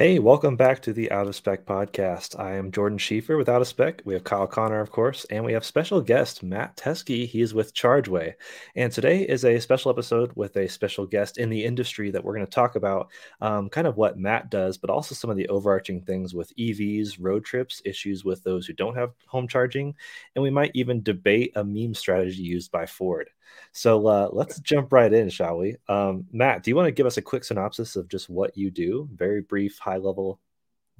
[0.00, 2.40] Hey, welcome back to the Out of Spec podcast.
[2.40, 4.00] I am Jordan Schieffer with Out of Spec.
[4.06, 7.26] We have Kyle Conner, of course, and we have special guest Matt Teske.
[7.26, 8.32] He's with Chargeway.
[8.74, 12.32] And today is a special episode with a special guest in the industry that we're
[12.32, 13.10] going to talk about
[13.42, 17.18] um, kind of what Matt does, but also some of the overarching things with EVs,
[17.20, 19.94] road trips, issues with those who don't have home charging.
[20.34, 23.28] And we might even debate a meme strategy used by Ford.
[23.72, 25.76] So uh, let's jump right in, shall we?
[25.88, 28.70] Um, Matt, do you want to give us a quick synopsis of just what you
[28.70, 29.08] do?
[29.14, 30.40] Very brief, high level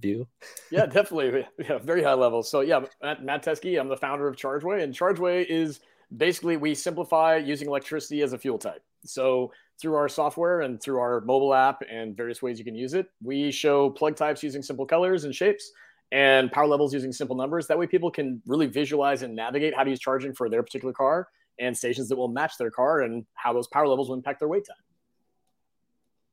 [0.00, 0.26] view.
[0.70, 1.46] yeah, definitely.
[1.58, 2.42] Yeah, very high level.
[2.42, 5.80] So yeah, Matt, Matt Teske, I'm the founder of Chargeway, and Chargeway is
[6.16, 8.82] basically we simplify using electricity as a fuel type.
[9.04, 12.94] So through our software and through our mobile app and various ways you can use
[12.94, 15.70] it, we show plug types using simple colors and shapes
[16.12, 17.66] and power levels using simple numbers.
[17.66, 20.92] That way people can really visualize and navigate how to use charging for their particular
[20.92, 21.28] car
[21.60, 24.48] and stations that will match their car and how those power levels will impact their
[24.48, 24.76] wait time.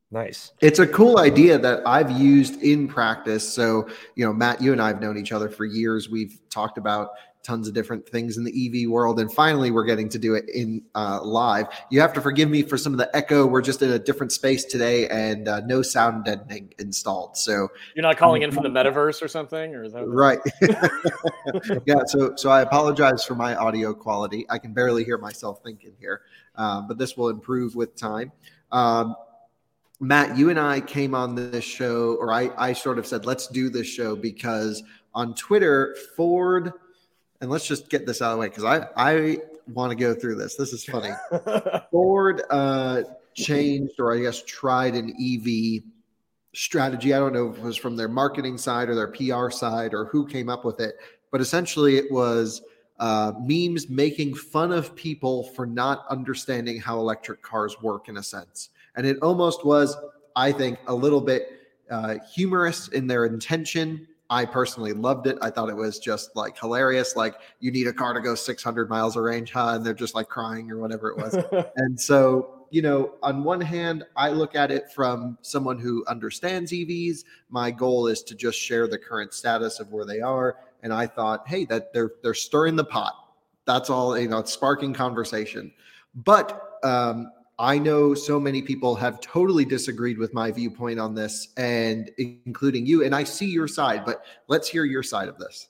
[0.09, 0.53] Nice.
[0.61, 3.47] It's a cool idea that I've used in practice.
[3.47, 6.09] So, you know, Matt, you and I have known each other for years.
[6.09, 7.09] We've talked about
[7.43, 10.49] tons of different things in the EV world, and finally, we're getting to do it
[10.49, 11.67] in uh, live.
[11.89, 13.45] You have to forgive me for some of the echo.
[13.45, 17.37] We're just in a different space today, and uh, no sound deadening installed.
[17.37, 20.39] So you're not calling in from the metaverse or something, or is that right?
[21.85, 22.03] yeah.
[22.05, 24.45] So, so I apologize for my audio quality.
[24.49, 26.21] I can barely hear myself thinking here,
[26.55, 28.31] um, but this will improve with time.
[28.71, 29.15] Um,
[29.99, 33.47] Matt, you and I came on this show, or I, I sort of said, let's
[33.47, 36.71] do this show because on Twitter, Ford,
[37.41, 39.37] and let's just get this out of the way because I, I
[39.67, 40.55] want to go through this.
[40.55, 41.09] This is funny.
[41.91, 43.03] Ford uh,
[43.33, 45.83] changed, or I guess tried an EV
[46.53, 47.13] strategy.
[47.13, 50.05] I don't know if it was from their marketing side or their PR side or
[50.05, 50.95] who came up with it,
[51.31, 52.61] but essentially it was
[52.99, 58.23] uh, memes making fun of people for not understanding how electric cars work in a
[58.23, 59.95] sense and it almost was,
[60.35, 64.07] I think, a little bit uh, humorous in their intention.
[64.29, 65.37] I personally loved it.
[65.41, 67.15] I thought it was just like hilarious.
[67.15, 69.75] Like you need a car to go 600 miles of range, huh?
[69.75, 71.37] And they're just like crying or whatever it was.
[71.77, 76.73] and so, you know, on one hand, I look at it from someone who understands
[76.73, 77.23] EVs.
[77.49, 80.57] My goal is to just share the current status of where they are.
[80.83, 83.13] And I thought, hey, that they're they're stirring the pot.
[83.65, 84.17] That's all.
[84.17, 85.71] You know, it's sparking conversation.
[86.15, 91.49] But um, I know so many people have totally disagreed with my viewpoint on this,
[91.57, 93.03] and including you.
[93.03, 95.67] And I see your side, but let's hear your side of this.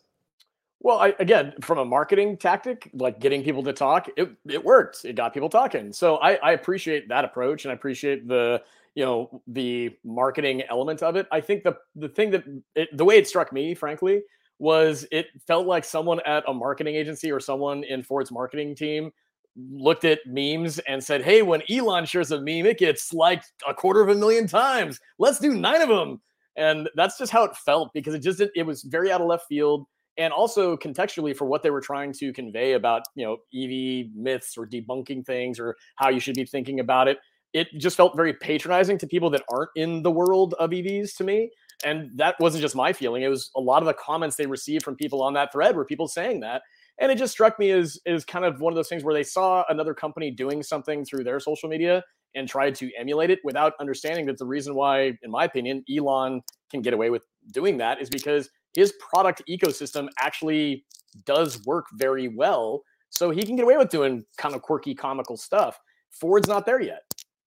[0.80, 5.06] Well, I, again, from a marketing tactic, like getting people to talk, it, it worked.
[5.06, 5.92] It got people talking.
[5.92, 8.62] So I, I appreciate that approach, and I appreciate the
[8.94, 11.28] you know the marketing element of it.
[11.32, 12.44] I think the the thing that
[12.76, 14.22] it, the way it struck me, frankly,
[14.60, 19.12] was it felt like someone at a marketing agency or someone in Ford's marketing team
[19.58, 23.74] looked at memes and said, "Hey, when Elon shares a meme, it gets liked a
[23.74, 25.00] quarter of a million times.
[25.20, 26.22] Let's do nine of them."
[26.56, 29.46] And that's just how it felt because it just it was very out of left
[29.48, 29.86] field
[30.18, 34.58] and also contextually for what they were trying to convey about you know EV myths
[34.58, 37.20] or debunking things or how you should be thinking about it.
[37.54, 41.24] It just felt very patronizing to people that aren't in the world of EVs to
[41.24, 41.50] me.
[41.86, 43.24] And that wasn't just my feeling.
[43.24, 45.86] It was a lot of the comments they received from people on that thread were
[45.86, 46.64] people saying that.
[47.00, 49.24] And it just struck me as is kind of one of those things where they
[49.24, 52.04] saw another company doing something through their social media
[52.36, 56.42] and tried to emulate it without understanding that the reason why, in my opinion, Elon
[56.70, 60.86] can get away with doing that is because his product ecosystem actually
[61.26, 62.84] does work very well.
[63.10, 65.80] So he can get away with doing kind of quirky, comical stuff.
[66.12, 67.04] Ford's not there yet.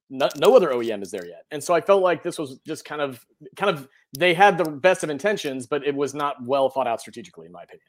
[0.08, 1.44] No, no, other OEM is there yet.
[1.52, 3.24] And so I felt like this was just kind of,
[3.56, 3.88] kind of,
[4.18, 7.52] they had the best of intentions, but it was not well thought out strategically, in
[7.52, 7.84] my opinion.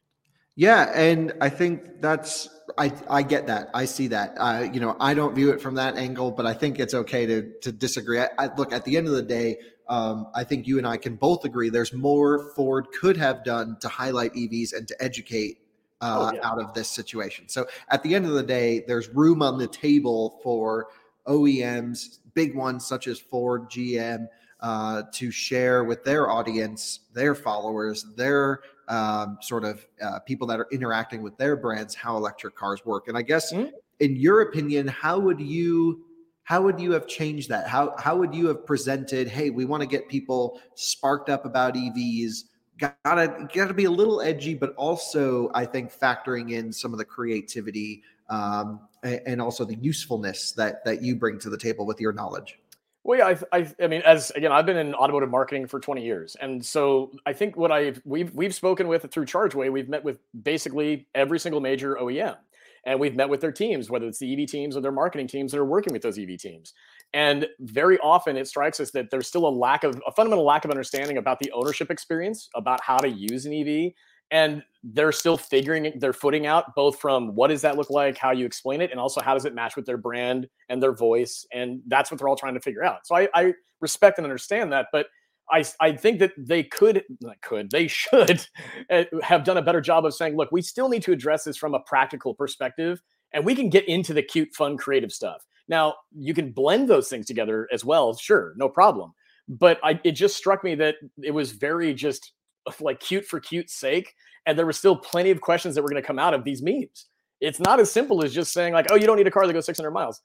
[0.55, 3.69] Yeah, and I think that's I I get that.
[3.73, 4.35] I see that.
[4.37, 7.25] Uh, you know, I don't view it from that angle, but I think it's okay
[7.25, 8.19] to to disagree.
[8.19, 9.57] I, I, look, at the end of the day,
[9.87, 13.77] um, I think you and I can both agree there's more Ford could have done
[13.79, 15.59] to highlight EVs and to educate
[16.01, 16.47] uh, oh, yeah.
[16.47, 17.47] out of this situation.
[17.47, 20.87] So at the end of the day, there's room on the table for
[21.27, 24.27] OEMs, big ones such as Ford, GM,
[24.59, 30.59] uh, to share with their audience, their followers, their um, sort of uh, people that
[30.59, 33.07] are interacting with their brands how electric cars work.
[33.07, 33.69] And I guess, mm-hmm.
[34.01, 36.03] in your opinion, how would you
[36.43, 37.67] how would you have changed that?
[37.67, 39.29] How how would you have presented?
[39.29, 42.43] Hey, we want to get people sparked up about EVs.
[42.77, 47.05] Gotta gotta be a little edgy, but also I think factoring in some of the
[47.05, 52.11] creativity um, and also the usefulness that that you bring to the table with your
[52.11, 52.59] knowledge.
[53.03, 56.03] Well, yeah, I, I, I, mean, as again, I've been in automotive marketing for 20
[56.03, 60.03] years, and so I think what I've we've we've spoken with through ChargeWay, we've met
[60.03, 62.37] with basically every single major OEM,
[62.85, 65.51] and we've met with their teams, whether it's the EV teams or their marketing teams
[65.51, 66.73] that are working with those EV teams.
[67.11, 70.63] And very often, it strikes us that there's still a lack of a fundamental lack
[70.63, 73.93] of understanding about the ownership experience, about how to use an EV,
[74.31, 78.31] and they're still figuring their footing out both from what does that look like how
[78.31, 81.45] you explain it and also how does it match with their brand and their voice
[81.53, 83.05] and that's what they're all trying to figure out.
[83.05, 85.07] So i, I respect and understand that but
[85.51, 87.03] I, I think that they could
[87.41, 88.47] could they should
[88.89, 91.57] eh, have done a better job of saying look we still need to address this
[91.57, 93.01] from a practical perspective
[93.33, 95.45] and we can get into the cute fun creative stuff.
[95.67, 99.13] Now you can blend those things together as well sure no problem
[99.47, 102.31] but I, it just struck me that it was very just
[102.79, 104.13] like cute for cute's sake.
[104.45, 106.61] And there were still plenty of questions that were going to come out of these
[106.61, 107.07] memes.
[107.39, 109.53] It's not as simple as just saying like, oh, you don't need a car that
[109.53, 110.21] goes 600 miles.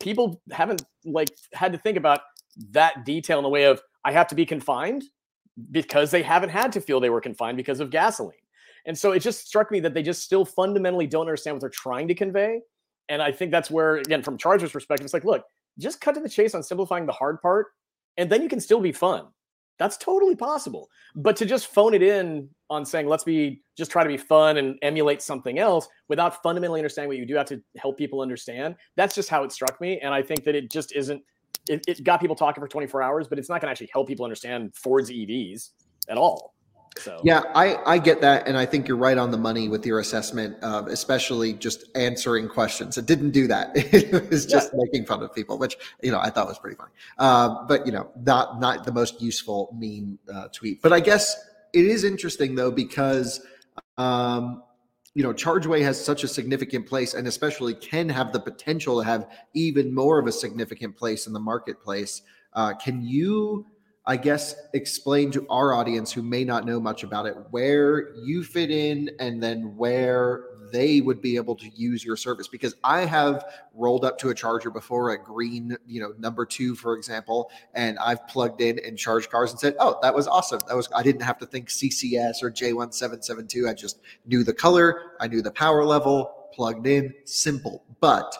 [0.00, 2.20] People haven't like had to think about
[2.70, 5.04] that detail in the way of I have to be confined
[5.70, 8.36] because they haven't had to feel they were confined because of gasoline.
[8.86, 11.70] And so it just struck me that they just still fundamentally don't understand what they're
[11.70, 12.60] trying to convey.
[13.08, 15.44] And I think that's where, again, from ChargeWay's perspective, it's like, look,
[15.78, 17.68] just cut to the chase on simplifying the hard part,
[18.16, 19.26] and then you can still be fun.
[19.82, 20.88] That's totally possible.
[21.16, 24.58] But to just phone it in on saying, let's be just try to be fun
[24.58, 28.76] and emulate something else without fundamentally understanding what you do have to help people understand,
[28.94, 29.98] that's just how it struck me.
[29.98, 31.20] And I think that it just isn't,
[31.68, 34.06] it, it got people talking for 24 hours, but it's not going to actually help
[34.06, 35.70] people understand Ford's EVs
[36.08, 36.51] at all.
[36.98, 39.86] So yeah, I I get that, and I think you're right on the money with
[39.86, 42.98] your assessment, of especially just answering questions.
[42.98, 44.80] It didn't do that; it was just yeah.
[44.82, 46.90] making fun of people, which you know I thought was pretty funny.
[47.18, 50.82] Uh, but you know, not not the most useful meme uh, tweet.
[50.82, 51.34] But I guess
[51.72, 53.40] it is interesting though because
[53.96, 54.62] um,
[55.14, 59.06] you know ChargeWay has such a significant place, and especially can have the potential to
[59.06, 62.22] have even more of a significant place in the marketplace.
[62.52, 63.66] Uh, can you?
[64.04, 68.42] I guess, explain to our audience who may not know much about it where you
[68.42, 73.04] fit in and then where they would be able to use your service because I
[73.04, 77.50] have rolled up to a charger before a green, you know, number two, for example,
[77.74, 80.60] and I've plugged in and charged cars and said, Oh, that was awesome.
[80.66, 83.68] That was, I didn't have to think CCS or J1772.
[83.68, 87.84] I just knew the color, I knew the power level, plugged in, simple.
[88.00, 88.34] But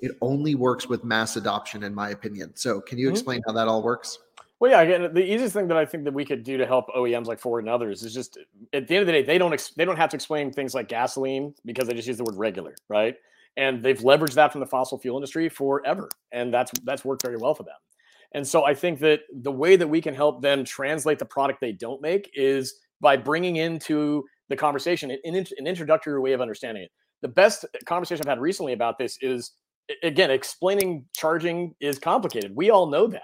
[0.00, 2.52] it only works with mass adoption, in my opinion.
[2.54, 3.14] So, can you mm-hmm.
[3.14, 4.18] explain how that all works?
[4.60, 4.80] Well, yeah.
[4.82, 7.40] Again, the easiest thing that I think that we could do to help OEMs like
[7.40, 8.38] Ford and others is just
[8.72, 10.74] at the end of the day, they don't ex- they don't have to explain things
[10.74, 13.16] like gasoline because they just use the word regular, right?
[13.56, 17.36] And they've leveraged that from the fossil fuel industry forever, and that's that's worked very
[17.36, 17.74] well for them.
[18.32, 21.60] And so I think that the way that we can help them translate the product
[21.60, 26.84] they don't make is by bringing into the conversation an, an introductory way of understanding
[26.84, 26.90] it.
[27.22, 29.52] The best conversation I've had recently about this is
[30.02, 32.54] again explaining charging is complicated.
[32.54, 33.22] We all know that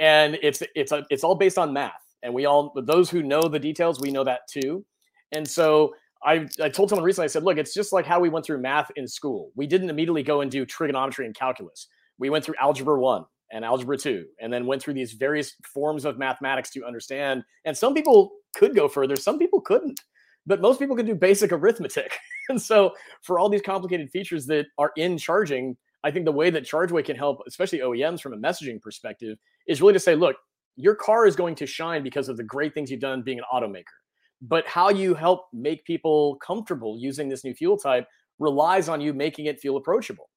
[0.00, 1.92] and it's it's a, it's all based on math.
[2.22, 4.84] And we all those who know the details we know that too.
[5.30, 8.28] And so I, I told someone recently i said look it's just like how we
[8.28, 9.52] went through math in school.
[9.54, 11.86] We didn't immediately go and do trigonometry and calculus.
[12.18, 16.04] We went through algebra 1 and algebra 2 and then went through these various forms
[16.04, 17.42] of mathematics to understand.
[17.64, 20.00] And some people could go further some people couldn't
[20.46, 22.12] but most people can do basic arithmetic.
[22.48, 26.50] And so for all these complicated features that are in charging I think the way
[26.50, 30.36] that ChargeWay can help, especially OEMs from a messaging perspective, is really to say, look,
[30.76, 33.44] your car is going to shine because of the great things you've done being an
[33.52, 33.84] automaker.
[34.42, 38.06] But how you help make people comfortable using this new fuel type
[38.38, 40.30] relies on you making it feel approachable.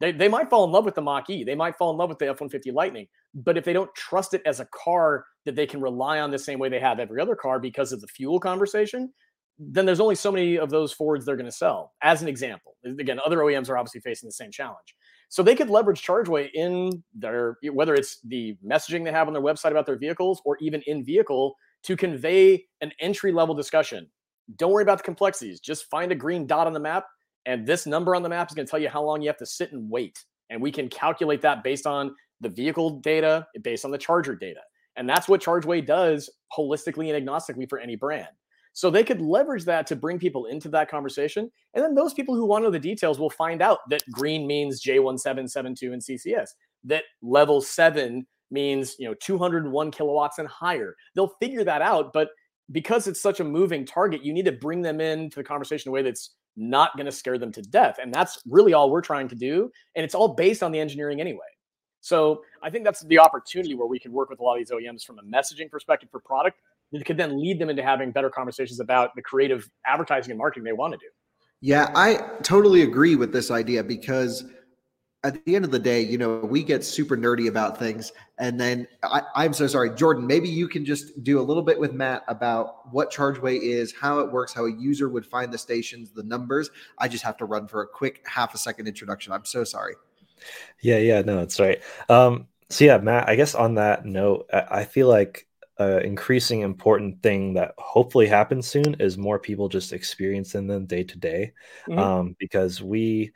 [0.00, 1.42] They, they might fall in love with the Mach E.
[1.42, 3.06] They might fall in love with the F 150 Lightning.
[3.34, 6.38] But if they don't trust it as a car that they can rely on the
[6.38, 9.12] same way they have every other car because of the fuel conversation,
[9.58, 11.92] then there's only so many of those Fords they're going to sell.
[12.02, 14.94] As an example, again, other OEMs are obviously facing the same challenge.
[15.28, 19.42] So they could leverage ChargeWay in their whether it's the messaging they have on their
[19.42, 24.08] website about their vehicles or even in vehicle to convey an entry level discussion.
[24.56, 25.60] Don't worry about the complexities.
[25.60, 27.04] Just find a green dot on the map,
[27.44, 29.36] and this number on the map is going to tell you how long you have
[29.38, 30.24] to sit and wait.
[30.50, 34.60] And we can calculate that based on the vehicle data, based on the charger data.
[34.96, 38.28] And that's what ChargeWay does holistically and agnostically for any brand.
[38.78, 41.50] So they could leverage that to bring people into that conversation.
[41.74, 44.46] And then those people who want to know the details will find out that green
[44.46, 46.50] means J1772 and CCS,
[46.84, 50.94] that level seven means, you know, 201 kilowatts and higher.
[51.16, 52.12] They'll figure that out.
[52.12, 52.28] But
[52.70, 55.90] because it's such a moving target, you need to bring them into the conversation in
[55.90, 57.98] a way that's not going to scare them to death.
[58.00, 59.72] And that's really all we're trying to do.
[59.96, 61.40] And it's all based on the engineering anyway.
[62.00, 64.70] So I think that's the opportunity where we can work with a lot of these
[64.70, 66.60] OEMs from a messaging perspective for product
[66.92, 70.64] that could then lead them into having better conversations about the creative advertising and marketing
[70.64, 71.10] they want to do.
[71.60, 74.44] Yeah, I totally agree with this idea because
[75.24, 78.12] at the end of the day, you know, we get super nerdy about things.
[78.38, 81.78] And then I, am so sorry, Jordan, maybe you can just do a little bit
[81.78, 85.58] with Matt about what ChargeWay is, how it works, how a user would find the
[85.58, 86.70] stations, the numbers.
[86.98, 89.32] I just have to run for a quick half a second introduction.
[89.32, 89.94] I'm so sorry.
[90.82, 91.82] Yeah, yeah, no, that's right.
[92.08, 95.47] Um, so yeah, Matt, I guess on that note, I feel like
[95.80, 101.04] uh, increasing important thing that hopefully happens soon is more people just experiencing them day
[101.04, 101.52] to day.
[101.88, 101.98] Mm-hmm.
[101.98, 103.32] Um, because we,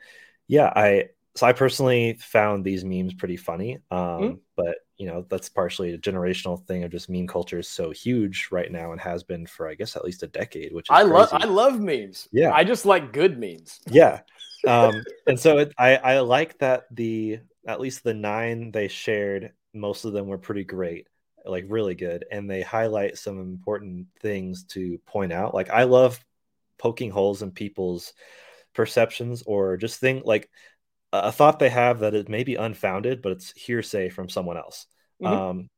[0.47, 3.79] yeah, I so I personally found these memes pretty funny.
[3.89, 4.33] Um, mm-hmm.
[4.55, 8.49] but you know that's partially a generational thing of just meme culture is so huge
[8.51, 10.73] right now and has been for I guess at least a decade.
[10.73, 12.27] Which I love I love memes.
[12.31, 13.79] Yeah, I just like good memes.
[13.89, 14.19] Yeah,
[14.67, 19.53] um, and so it, I I like that the at least the nine they shared
[19.73, 21.07] most of them were pretty great
[21.45, 26.19] like really good and they highlight some important things to point out like i love
[26.77, 28.13] poking holes in people's
[28.73, 30.49] perceptions or just think like
[31.11, 34.87] a thought they have that it may be unfounded but it's hearsay from someone else
[35.21, 35.33] mm-hmm.
[35.33, 35.69] um,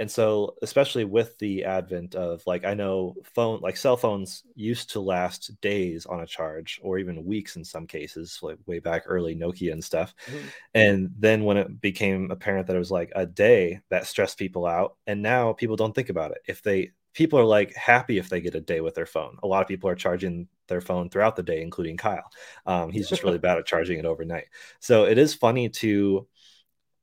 [0.00, 4.90] and so especially with the advent of like i know phone like cell phones used
[4.90, 9.02] to last days on a charge or even weeks in some cases like way back
[9.06, 10.14] early nokia and stuff.
[10.26, 10.46] Mm-hmm.
[10.74, 14.66] and then when it became apparent that it was like a day that stressed people
[14.66, 16.38] out and now people don't think about it.
[16.46, 19.38] If they people are like happy if they get a day with their phone.
[19.42, 22.30] A lot of people are charging their phone throughout the day including kyle.
[22.66, 24.46] Um, he's just really bad at charging it overnight.
[24.80, 26.26] So it is funny to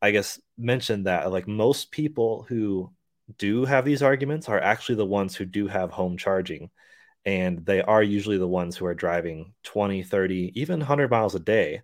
[0.01, 2.91] I guess mentioned that like most people who
[3.37, 6.69] do have these arguments are actually the ones who do have home charging
[7.25, 11.39] and they are usually the ones who are driving 20 30 even 100 miles a
[11.39, 11.81] day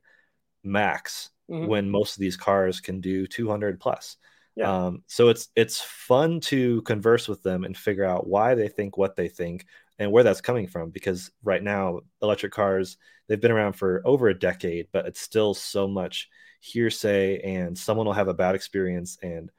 [0.64, 1.68] max mm-hmm.
[1.68, 4.18] when most of these cars can do 200 plus
[4.56, 4.86] yeah.
[4.86, 8.98] um, so it's it's fun to converse with them and figure out why they think
[8.98, 9.66] what they think
[10.02, 14.28] and where that's coming from because right now electric cars they've been around for over
[14.28, 16.30] a decade but it's still so much
[16.60, 19.52] hearsay and someone will have a bad experience and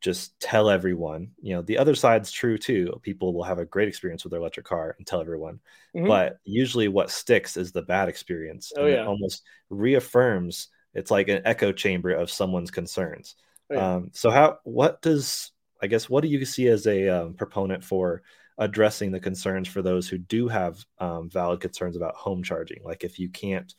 [0.00, 1.30] just tell everyone.
[1.42, 2.98] You know, the other side's true too.
[3.02, 5.60] People will have a great experience with their electric car and tell everyone.
[5.94, 6.06] Mm-hmm.
[6.06, 8.72] But usually what sticks is the bad experience.
[8.76, 9.02] Oh, yeah.
[9.02, 13.36] It almost reaffirms it's like an echo chamber of someone's concerns.
[13.70, 13.94] Oh, yeah.
[13.94, 15.52] um, so how what does
[15.82, 18.22] I guess what do you see as a um, proponent for
[18.60, 22.82] addressing the concerns for those who do have um, valid concerns about home charging?
[22.84, 23.74] Like if you can't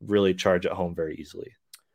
[0.00, 1.52] really charge at home very easily.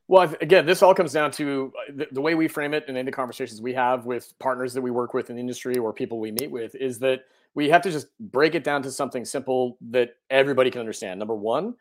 [0.07, 2.97] Well, again, this all comes down to uh, the, the, way we frame it and
[2.97, 5.91] in the conversations we have with partners that we work with in the industry or
[5.91, 7.25] people we meet with is that
[7.55, 11.19] we have to just break it down to something simple that everybody can understand.
[11.19, 11.75] Number one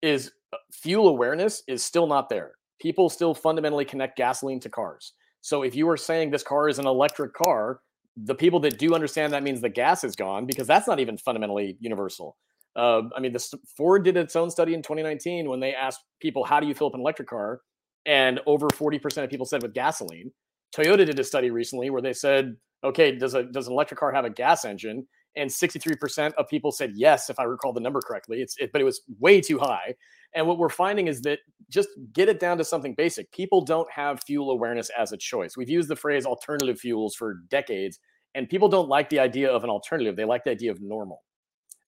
[0.00, 2.52] is uh, fuel awareness is still not there.
[2.80, 5.14] People still fundamentally connect gasoline to cars.
[5.40, 7.80] So if you are saying this car is an electric car,
[8.16, 11.16] the people that do understand that means the gas is gone because that's not even
[11.16, 12.36] fundamentally universal.
[12.76, 13.44] Uh, I mean, the
[13.76, 16.86] Ford did its own study in 2019 when they asked people, "How do you fill
[16.88, 17.60] up an electric car?"
[18.06, 20.32] and over 40% of people said with gasoline.
[20.76, 24.12] Toyota did a study recently where they said, okay, does a does an electric car
[24.12, 25.06] have a gas engine?
[25.36, 28.42] And 63% of people said yes, if I recall the number correctly.
[28.42, 29.94] It's it, but it was way too high.
[30.34, 33.30] And what we're finding is that just get it down to something basic.
[33.32, 35.56] People don't have fuel awareness as a choice.
[35.56, 37.98] We've used the phrase alternative fuels for decades,
[38.34, 40.16] and people don't like the idea of an alternative.
[40.16, 41.22] They like the idea of normal.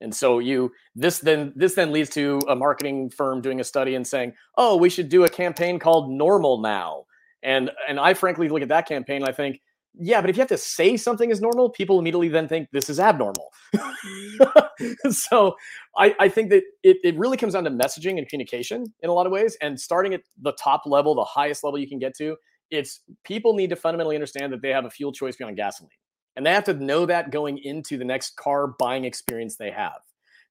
[0.00, 3.94] And so you this then this then leads to a marketing firm doing a study
[3.94, 7.04] and saying, "Oh, we should do a campaign called Normal Now."
[7.42, 9.60] And and I frankly look at that campaign and I think
[9.96, 12.90] yeah, but if you have to say something is normal, people immediately then think this
[12.90, 13.52] is abnormal.
[13.74, 15.10] Mm-hmm.
[15.10, 15.56] so
[15.96, 19.12] I, I, think that it, it really comes down to messaging and communication in a
[19.12, 19.56] lot of ways.
[19.60, 22.36] And starting at the top level, the highest level you can get to,
[22.70, 25.90] it's people need to fundamentally understand that they have a fuel choice beyond gasoline.
[26.36, 30.00] And they have to know that going into the next car buying experience they have.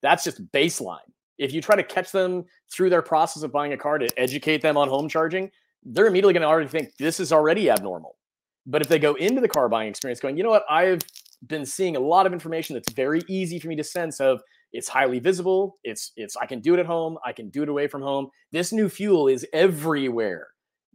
[0.02, 1.00] That's just baseline.
[1.38, 4.62] If you try to catch them through their process of buying a car to educate
[4.62, 5.52] them on home charging,
[5.84, 8.16] they're immediately going to already think this is already abnormal.
[8.66, 11.02] But if they go into the car buying experience going, you know what, I've
[11.48, 14.42] been seeing a lot of information that's very easy for me to sense of
[14.72, 17.70] it's highly visible, it's it's I can do it at home, I can do it
[17.70, 18.30] away from home.
[18.52, 20.48] This new fuel is everywhere.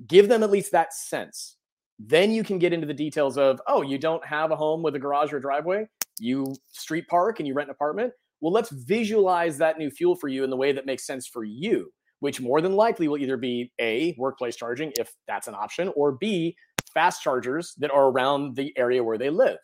[0.06, 1.56] Give them at least that sense.
[1.98, 4.94] Then you can get into the details of, oh, you don't have a home with
[4.94, 5.86] a garage or a driveway,
[6.18, 8.12] you street park and you rent an apartment.
[8.40, 11.42] Well, let's visualize that new fuel for you in the way that makes sense for
[11.42, 15.90] you, which more than likely will either be A, workplace charging, if that's an option,
[15.96, 16.56] or B,
[16.98, 19.58] fast chargers that are around the area where they live.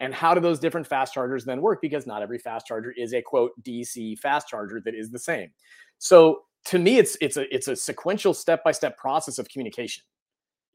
[0.00, 1.82] And how do those different fast chargers then work?
[1.82, 5.50] Because not every fast charger is a quote DC fast charger that is the same.
[5.98, 10.02] So to me, it's it's a it's a sequential step by step process of communication.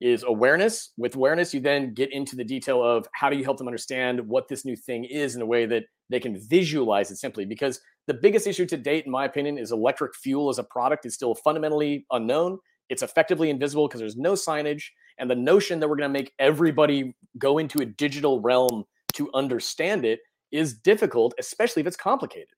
[0.01, 0.91] Is awareness.
[0.97, 4.19] With awareness, you then get into the detail of how do you help them understand
[4.19, 7.45] what this new thing is in a way that they can visualize it simply.
[7.45, 11.07] Because the biggest issue to date, in my opinion, is electric fuel as a product
[11.07, 12.59] is still fundamentally unknown.
[12.89, 14.83] It's effectively invisible because there's no signage.
[15.17, 19.29] And the notion that we're going to make everybody go into a digital realm to
[19.33, 20.19] understand it
[20.51, 22.55] is difficult, especially if it's complicated.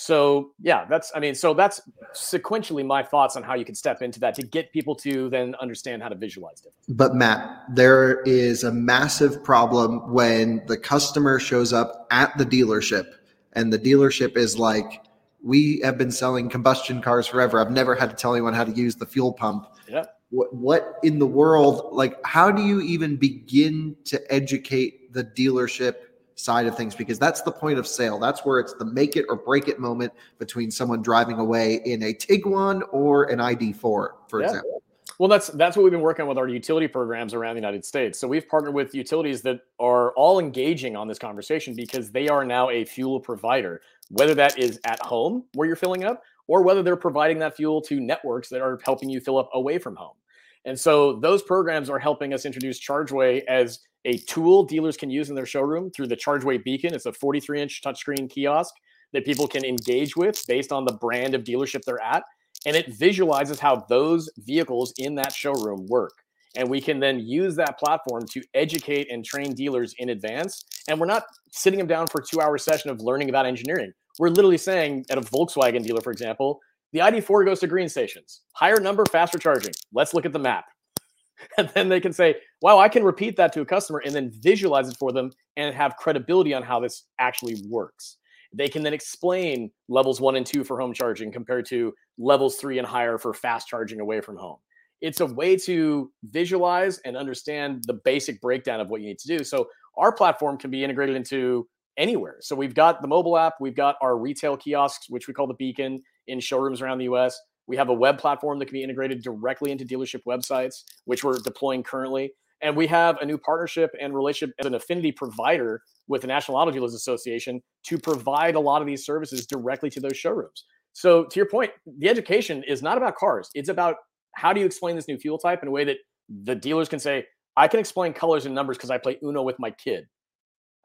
[0.00, 1.82] So yeah, that's I mean, so that's
[2.14, 5.54] sequentially my thoughts on how you can step into that to get people to then
[5.60, 6.72] understand how to visualize it.
[6.88, 13.04] But Matt, there is a massive problem when the customer shows up at the dealership
[13.52, 15.02] and the dealership is like,
[15.42, 17.60] we have been selling combustion cars forever.
[17.60, 19.66] I've never had to tell anyone how to use the fuel pump.
[19.86, 20.04] Yeah.
[20.30, 25.96] What what in the world like how do you even begin to educate the dealership
[26.40, 28.18] side of things because that's the point of sale.
[28.18, 32.02] That's where it's the make it or break it moment between someone driving away in
[32.02, 34.46] a Tiguan or an ID4, for yeah.
[34.46, 34.82] example.
[35.18, 37.84] Well, that's that's what we've been working on with our utility programs around the United
[37.84, 38.18] States.
[38.18, 42.42] So we've partnered with utilities that are all engaging on this conversation because they are
[42.42, 46.82] now a fuel provider, whether that is at home where you're filling up or whether
[46.82, 50.16] they're providing that fuel to networks that are helping you fill up away from home.
[50.64, 55.30] And so those programs are helping us introduce ChargeWay as a tool dealers can use
[55.30, 56.92] in their showroom through the ChargeWay Beacon.
[56.92, 58.74] It's a 43 inch touchscreen kiosk
[59.12, 62.24] that people can engage with based on the brand of dealership they're at.
[62.66, 66.14] And it visualizes how those vehicles in that showroom work.
[66.56, 70.64] And we can then use that platform to educate and train dealers in advance.
[70.88, 73.92] And we're not sitting them down for a two hour session of learning about engineering.
[74.18, 76.60] We're literally saying at a Volkswagen dealer, for example,
[76.92, 79.72] the ID4 goes to green stations, higher number, faster charging.
[79.92, 80.64] Let's look at the map.
[81.58, 84.30] and then they can say, wow, I can repeat that to a customer and then
[84.40, 88.16] visualize it for them and have credibility on how this actually works.
[88.52, 92.78] They can then explain levels one and two for home charging compared to levels three
[92.78, 94.58] and higher for fast charging away from home.
[95.00, 99.38] It's a way to visualize and understand the basic breakdown of what you need to
[99.38, 99.44] do.
[99.44, 101.68] So our platform can be integrated into
[102.00, 102.38] anywhere.
[102.40, 105.54] So we've got the mobile app, we've got our retail kiosks, which we call the
[105.54, 107.38] Beacon, in showrooms around the US.
[107.66, 111.38] We have a web platform that can be integrated directly into dealership websites, which we're
[111.38, 112.32] deploying currently.
[112.62, 116.56] And we have a new partnership and relationship as an affinity provider with the National
[116.56, 120.64] Auto Dealers Association to provide a lot of these services directly to those showrooms.
[120.92, 123.48] So, to your point, the education is not about cars.
[123.54, 123.96] It's about
[124.34, 125.98] how do you explain this new fuel type in a way that
[126.44, 129.58] the dealers can say, I can explain colors and numbers because I play Uno with
[129.58, 130.06] my kid.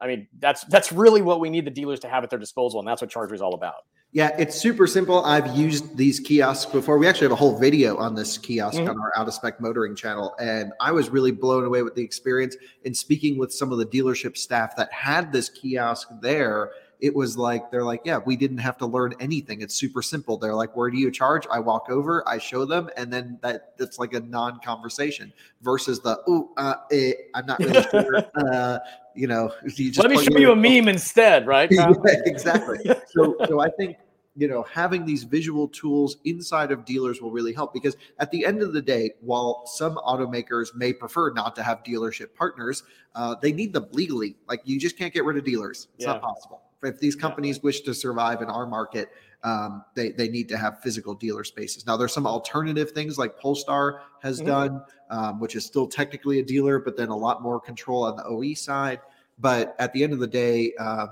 [0.00, 2.80] I mean, that's that's really what we need the dealers to have at their disposal,
[2.80, 3.84] and that's what ChargeWay is all about.
[4.12, 5.24] Yeah, it's super simple.
[5.24, 6.96] I've used these kiosks before.
[6.96, 8.88] We actually have a whole video on this kiosk mm-hmm.
[8.88, 10.34] on our out of spec motoring channel.
[10.40, 12.56] And I was really blown away with the experience.
[12.84, 17.36] In speaking with some of the dealership staff that had this kiosk there, it was
[17.36, 19.60] like, they're like, yeah, we didn't have to learn anything.
[19.60, 20.36] It's super simple.
[20.36, 21.46] They're like, where do you charge?
[21.50, 25.32] I walk over, I show them, and then that that's like a non conversation
[25.62, 28.24] versus the, oh, uh, eh, I'm not really sure.
[28.34, 28.78] uh,
[29.14, 31.70] you know, you let me show you a meme instead, right?
[32.04, 32.78] exactly.
[33.08, 33.96] So, so I think
[34.36, 38.44] you know having these visual tools inside of dealers will really help because at the
[38.44, 42.82] end of the day while some automakers may prefer not to have dealership partners
[43.14, 46.12] uh, they need them legally like you just can't get rid of dealers it's yeah.
[46.12, 49.10] not possible if these companies wish to survive in our market
[49.44, 51.86] um, they, they need to have physical dealer spaces.
[51.86, 54.48] Now there's some alternative things like polestar has mm-hmm.
[54.48, 58.16] done um, which is still technically a dealer but then a lot more control on
[58.16, 59.00] the oe side.
[59.38, 61.10] But at the end of the day um,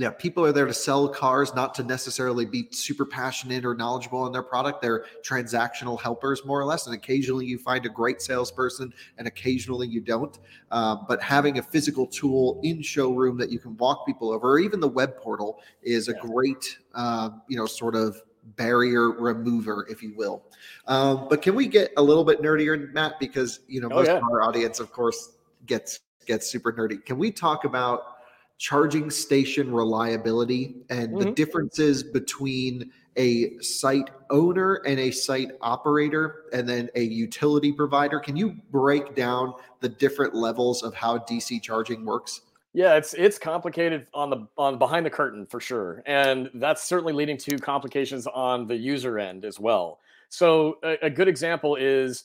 [0.00, 4.26] yeah, people are there to sell cars, not to necessarily be super passionate or knowledgeable
[4.26, 4.80] in their product.
[4.80, 6.86] They're transactional helpers, more or less.
[6.86, 10.38] And occasionally you find a great salesperson, and occasionally you don't.
[10.70, 14.58] Uh, but having a physical tool in showroom that you can walk people over, or
[14.58, 18.22] even the web portal, is a great, uh, you know, sort of
[18.56, 20.42] barrier remover, if you will.
[20.86, 23.20] Um, but can we get a little bit nerdier, Matt?
[23.20, 24.16] Because you know oh, most yeah.
[24.16, 25.36] of our audience, of course,
[25.66, 27.04] gets gets super nerdy.
[27.04, 28.19] Can we talk about
[28.60, 31.18] charging station reliability and mm-hmm.
[31.20, 38.20] the differences between a site owner and a site operator and then a utility provider.
[38.20, 42.42] Can you break down the different levels of how dc charging works?
[42.74, 46.02] Yeah it's it's complicated on the on behind the curtain for sure.
[46.04, 50.00] And that's certainly leading to complications on the user end as well.
[50.28, 52.24] So a, a good example is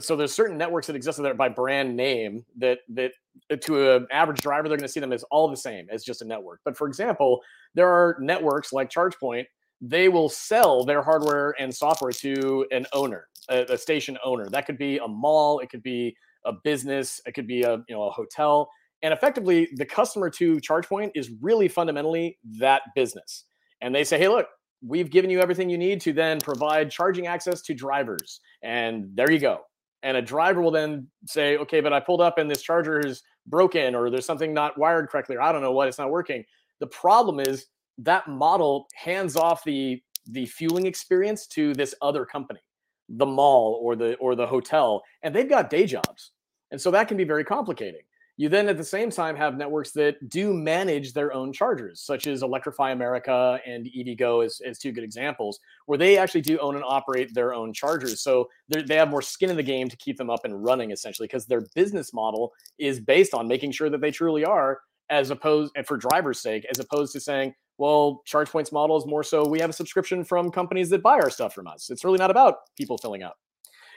[0.00, 3.12] so there's certain networks that exist there by brand name that that
[3.50, 6.02] uh, to an average driver they're going to see them as all the same as
[6.02, 6.60] just a network.
[6.64, 7.40] But for example,
[7.74, 9.44] there are networks like ChargePoint.
[9.80, 14.48] They will sell their hardware and software to an owner, a, a station owner.
[14.48, 17.94] That could be a mall, it could be a business, it could be a you
[17.94, 18.68] know a hotel,
[19.02, 23.44] and effectively the customer to ChargePoint is really fundamentally that business.
[23.80, 24.46] And they say, hey, look,
[24.82, 28.40] we've given you everything you need to then provide charging access to drivers.
[28.62, 29.60] And there you go.
[30.02, 33.22] And a driver will then say, okay, but I pulled up and this charger is
[33.46, 36.44] broken or there's something not wired correctly or I don't know what, it's not working.
[36.78, 37.66] The problem is
[37.98, 42.60] that model hands off the the fueling experience to this other company,
[43.08, 46.32] the mall or the or the hotel, and they've got day jobs.
[46.70, 48.02] And so that can be very complicating.
[48.40, 52.26] You then at the same time have networks that do manage their own chargers, such
[52.26, 56.74] as Electrify America and EVgo as, as two good examples, where they actually do own
[56.74, 58.22] and operate their own chargers.
[58.22, 61.28] So they have more skin in the game to keep them up and running essentially,
[61.28, 65.72] because their business model is based on making sure that they truly are, as opposed
[65.76, 69.60] and for drivers' sake, as opposed to saying, well, ChargePoint's model is more so we
[69.60, 71.90] have a subscription from companies that buy our stuff from us.
[71.90, 73.36] It's really not about people filling up.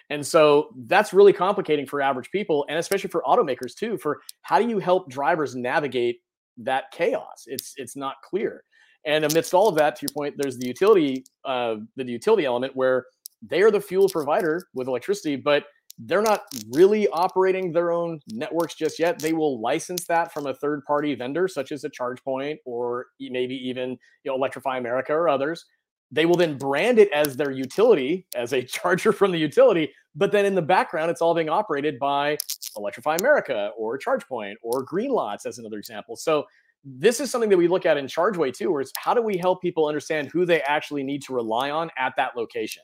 [0.10, 4.60] And so that's really complicating for average people and especially for automakers too for how
[4.60, 6.20] do you help drivers navigate
[6.58, 7.46] that chaos?
[7.48, 8.64] It's it's not clear.
[9.06, 12.76] And amidst all of that, to your point, there's the utility uh, the utility element
[12.76, 13.06] where
[13.42, 15.66] they are the fuel provider with electricity, but
[16.00, 19.20] they're not really operating their own networks just yet.
[19.20, 23.56] They will license that from a third party vendor, such as a ChargePoint or maybe
[23.56, 23.92] even
[24.24, 25.66] you know Electrify America or others.
[26.14, 29.92] They will then brand it as their utility, as a charger from the utility.
[30.16, 32.38] But then in the background, it's all being operated by
[32.78, 36.16] Electrify America or ChargePoint or Greenlots, as another example.
[36.16, 36.46] So
[36.86, 39.38] this is something that we look at in ChargeWay too, where it's how do we
[39.38, 42.84] help people understand who they actually need to rely on at that location?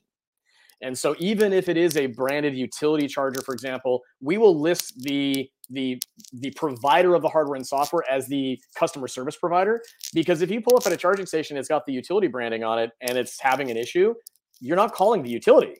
[0.81, 4.93] And so even if it is a branded utility charger, for example, we will list
[5.03, 6.01] the the
[6.33, 9.81] the provider of the hardware and software as the customer service provider
[10.13, 12.79] because if you pull up at a charging station it's got the utility branding on
[12.79, 14.13] it and it's having an issue
[14.59, 15.75] you're not calling the utility.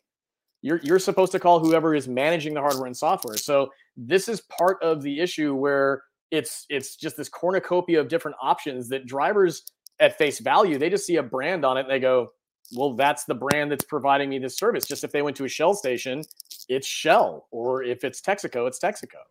[0.62, 3.38] You're you're supposed to call whoever is managing the hardware and software.
[3.38, 8.38] So this is part of the issue where it's it's just this cornucopia of different
[8.42, 9.64] options that drivers
[10.00, 12.30] at face value they just see a brand on it and they go
[12.74, 14.86] well that's the brand that's providing me this service.
[14.86, 16.24] Just if they went to a shell station
[16.68, 19.22] it's shell or if it's texaco it's texaco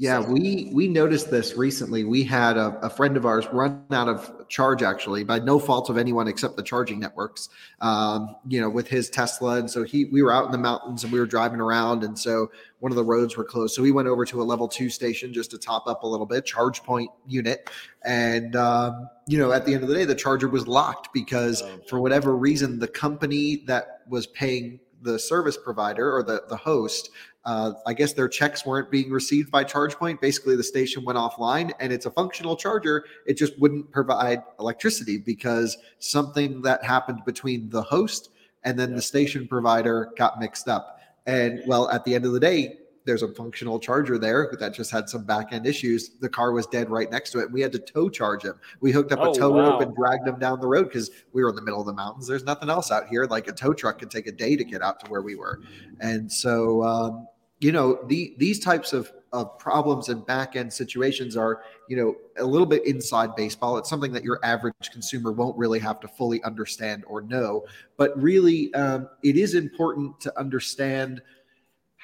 [0.00, 2.04] yeah, we we noticed this recently.
[2.04, 5.90] We had a, a, friend of ours run out of charge actually by no fault
[5.90, 7.50] of anyone except the charging networks.
[7.82, 11.04] Um, you know, with his Tesla, and so he we were out in the mountains
[11.04, 13.74] and we were driving around, and so one of the roads were closed.
[13.74, 16.24] So we went over to a level two station just to top up a little
[16.24, 17.68] bit, ChargePoint unit,
[18.02, 21.60] and um, you know, at the end of the day, the charger was locked because
[21.60, 26.56] oh, for whatever reason, the company that was paying the service provider or the, the
[26.56, 27.10] host
[27.44, 30.20] uh, I guess their checks weren't being received by ChargePoint.
[30.20, 33.04] Basically, the station went offline and it's a functional charger.
[33.26, 38.30] It just wouldn't provide electricity because something that happened between the host
[38.64, 38.96] and then yeah.
[38.96, 41.00] the station provider got mixed up.
[41.26, 42.76] And well, at the end of the day,
[43.10, 46.10] there's a functional charger there that just had some back end issues.
[46.20, 47.50] The car was dead right next to it.
[47.50, 48.54] We had to tow charge him.
[48.80, 49.72] We hooked up oh, a tow wow.
[49.72, 51.92] rope and dragged him down the road because we were in the middle of the
[51.92, 52.28] mountains.
[52.28, 53.24] There's nothing else out here.
[53.24, 55.60] Like a tow truck could take a day to get out to where we were.
[55.98, 57.26] And so, um,
[57.58, 62.14] you know, the, these types of, of problems and back end situations are, you know,
[62.38, 63.76] a little bit inside baseball.
[63.76, 67.64] It's something that your average consumer won't really have to fully understand or know.
[67.96, 71.22] But really, um, it is important to understand–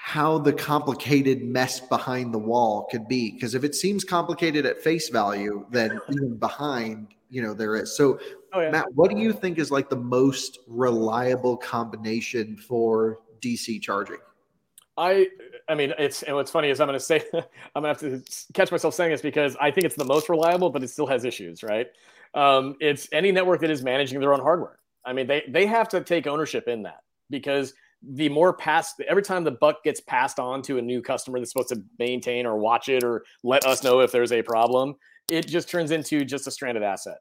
[0.06, 3.32] how the complicated mess behind the wall could be.
[3.32, 7.96] Because if it seems complicated at face value then even behind you know there is.
[7.96, 8.20] So
[8.52, 8.70] oh, yeah.
[8.70, 14.18] matt what do you think is like the most reliable combination for dc charging?
[14.96, 15.26] I
[15.68, 17.24] i mean it's and what's funny is i'm going to say
[17.74, 20.28] i'm going to have to catch myself saying this because i think it's the most
[20.28, 21.88] reliable but it still has issues right?
[22.34, 24.78] Um, it's any network that is managing their own hardware.
[25.04, 29.22] I mean, they they have to take ownership in that because the more pass every
[29.22, 32.58] time the buck gets passed on to a new customer that's supposed to maintain or
[32.58, 34.94] watch it or let us know if there's a problem,
[35.30, 37.18] it just turns into just a stranded asset.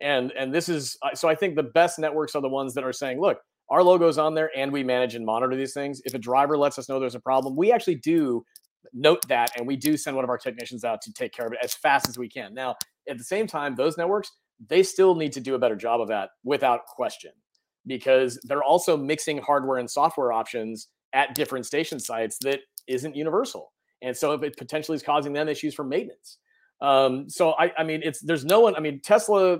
[0.00, 2.84] And and this is uh, so I think the best networks are the ones that
[2.84, 3.38] are saying, look,
[3.70, 6.02] our logo's on there and we manage and monitor these things.
[6.04, 8.44] If a driver lets us know there's a problem, we actually do
[8.92, 11.52] note that and we do send one of our technicians out to take care of
[11.52, 12.52] it as fast as we can.
[12.54, 12.76] Now,
[13.08, 14.30] at the same time, those networks,
[14.68, 17.32] they still need to do a better job of that without question
[17.86, 23.72] because they're also mixing hardware and software options at different station sites that isn't universal.
[24.02, 26.38] And so it potentially is causing them issues for maintenance.
[26.80, 28.76] Um, so I, I mean, it's there's no one.
[28.76, 29.58] I mean, Tesla,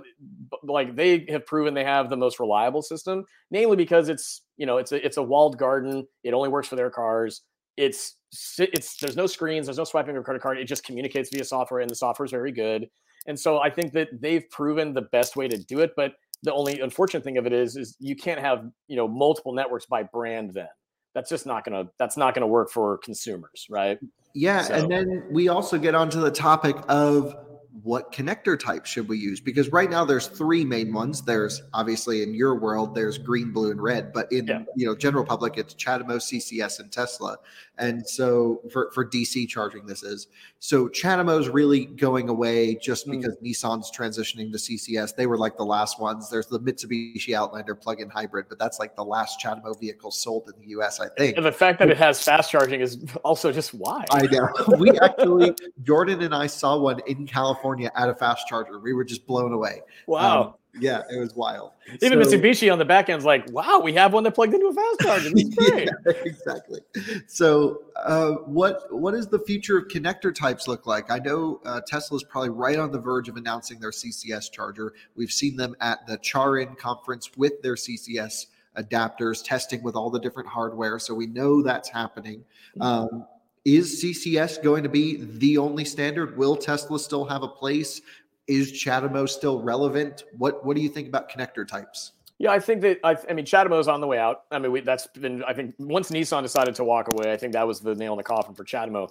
[0.63, 4.77] like they have proven they have the most reliable system, namely because it's you know
[4.77, 6.07] it's a it's a walled garden.
[6.23, 7.41] It only works for their cars.
[7.75, 8.17] It's
[8.59, 10.59] it's there's no screens, there's no swiping of credit card.
[10.59, 12.87] It just communicates via software, and the software is very good.
[13.25, 15.91] And so I think that they've proven the best way to do it.
[15.95, 16.13] But
[16.43, 19.85] the only unfortunate thing of it is, is you can't have you know multiple networks
[19.85, 20.53] by brand.
[20.53, 20.67] Then
[21.13, 23.99] that's just not gonna that's not gonna work for consumers, right?
[24.33, 24.75] Yeah, so.
[24.75, 27.35] and then we also get onto the topic of
[27.83, 29.39] what connector type should we use?
[29.39, 31.21] Because right now there's three main ones.
[31.21, 34.63] There's obviously in your world there's green, blue, and red, but in yeah.
[34.75, 37.37] you know general public it's CHAdeMO, CCS, and Tesla.
[37.79, 40.27] And so for for DC charging, this is
[40.59, 43.11] so CHAdeMO is really going away just mm.
[43.11, 43.51] because mm.
[43.51, 45.15] Nissan's transitioning to CCS.
[45.15, 46.29] They were like the last ones.
[46.29, 50.59] There's the Mitsubishi Outlander plug-in hybrid, but that's like the last CHAdeMO vehicle sold in
[50.61, 51.37] the US, I think.
[51.37, 54.05] And the fact that it has fast charging is also just why.
[54.11, 54.49] I know.
[54.77, 58.79] We actually Jordan and I saw one in California at a fast charger.
[58.79, 59.81] We were just blown away.
[60.05, 60.41] Wow.
[60.41, 61.71] Um, yeah, it was wild.
[62.01, 64.53] Even so, Mitsubishi on the back end is like, wow, we have one that plugged
[64.53, 65.29] into a fast charger.
[65.29, 65.89] That's great.
[66.05, 66.81] yeah, exactly.
[67.27, 71.11] So, uh, what what does the future of connector types look like?
[71.11, 74.93] I know uh, Tesla is probably right on the verge of announcing their CCS charger.
[75.15, 80.19] We've seen them at the Charin conference with their CCS adapters, testing with all the
[80.19, 80.99] different hardware.
[80.99, 82.43] So we know that's happening.
[82.79, 83.25] Um,
[83.65, 86.37] is CCS going to be the only standard?
[86.37, 88.01] Will Tesla still have a place?
[88.47, 90.23] Is CHAdeMO still relevant?
[90.37, 92.13] What What do you think about connector types?
[92.39, 94.43] Yeah, I think that I, I mean is on the way out.
[94.51, 97.53] I mean, we, that's been I think once Nissan decided to walk away, I think
[97.53, 99.09] that was the nail in the coffin for CHAdeMO.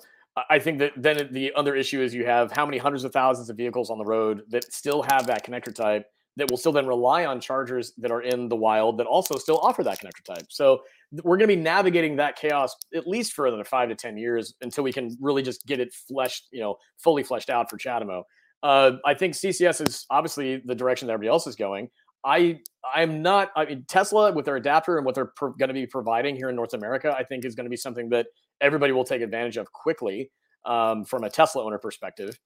[0.50, 3.48] I think that then the other issue is you have how many hundreds of thousands
[3.48, 6.86] of vehicles on the road that still have that connector type that will still then
[6.86, 10.46] rely on chargers that are in the wild that also still offer that connector type.
[10.50, 10.82] So
[11.24, 14.54] we're going to be navigating that chaos at least for another five to ten years
[14.60, 18.22] until we can really just get it fleshed, you know, fully fleshed out for CHAdeMO.
[18.62, 21.88] Uh, I think CCS is obviously the direction that everybody else is going.
[22.24, 22.58] I
[22.94, 23.50] I'm not.
[23.56, 26.48] I mean, Tesla with their adapter and what they're pro- going to be providing here
[26.48, 28.26] in North America, I think is going to be something that
[28.60, 30.30] everybody will take advantage of quickly
[30.64, 32.38] um, from a Tesla owner perspective.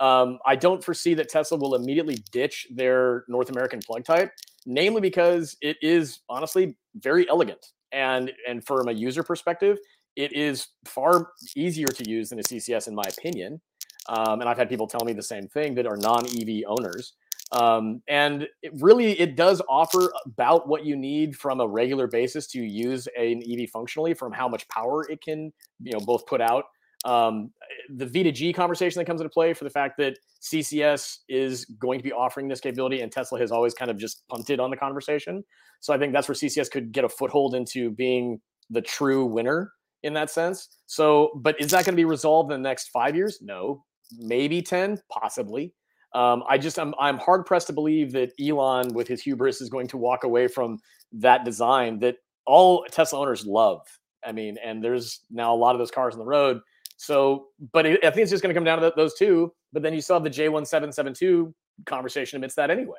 [0.00, 4.32] Um, I don't foresee that Tesla will immediately ditch their North American plug type,
[4.66, 9.78] namely because it is honestly very elegant and and from a user perspective,
[10.16, 13.60] it is far easier to use than a CCS in my opinion.
[14.08, 17.14] Um, and I've had people tell me the same thing that are non-EV owners.
[17.52, 22.46] Um, and it really, it does offer about what you need from a regular basis
[22.48, 26.40] to use an EV functionally, from how much power it can, you know, both put
[26.40, 26.64] out.
[27.04, 27.52] Um,
[27.94, 32.02] the V2G conversation that comes into play for the fact that CCS is going to
[32.02, 35.44] be offering this capability, and Tesla has always kind of just punted on the conversation.
[35.80, 39.72] So I think that's where CCS could get a foothold into being the true winner
[40.02, 40.68] in that sense.
[40.86, 43.38] So, but is that going to be resolved in the next five years?
[43.40, 43.84] No,
[44.16, 45.72] maybe 10, possibly.
[46.14, 49.68] Um, I just I'm I'm hard pressed to believe that Elon, with his hubris, is
[49.68, 50.78] going to walk away from
[51.12, 52.16] that design that
[52.46, 53.82] all Tesla owners love.
[54.26, 56.60] I mean, and there's now a lot of those cars on the road.
[56.96, 59.52] So, but it, I think it's just going to come down to those two.
[59.72, 61.52] But then you still have the J1772
[61.84, 62.98] conversation amidst that anyway,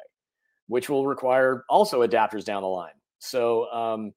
[0.67, 2.93] which will require also adapters down the line.
[3.17, 4.13] So, um,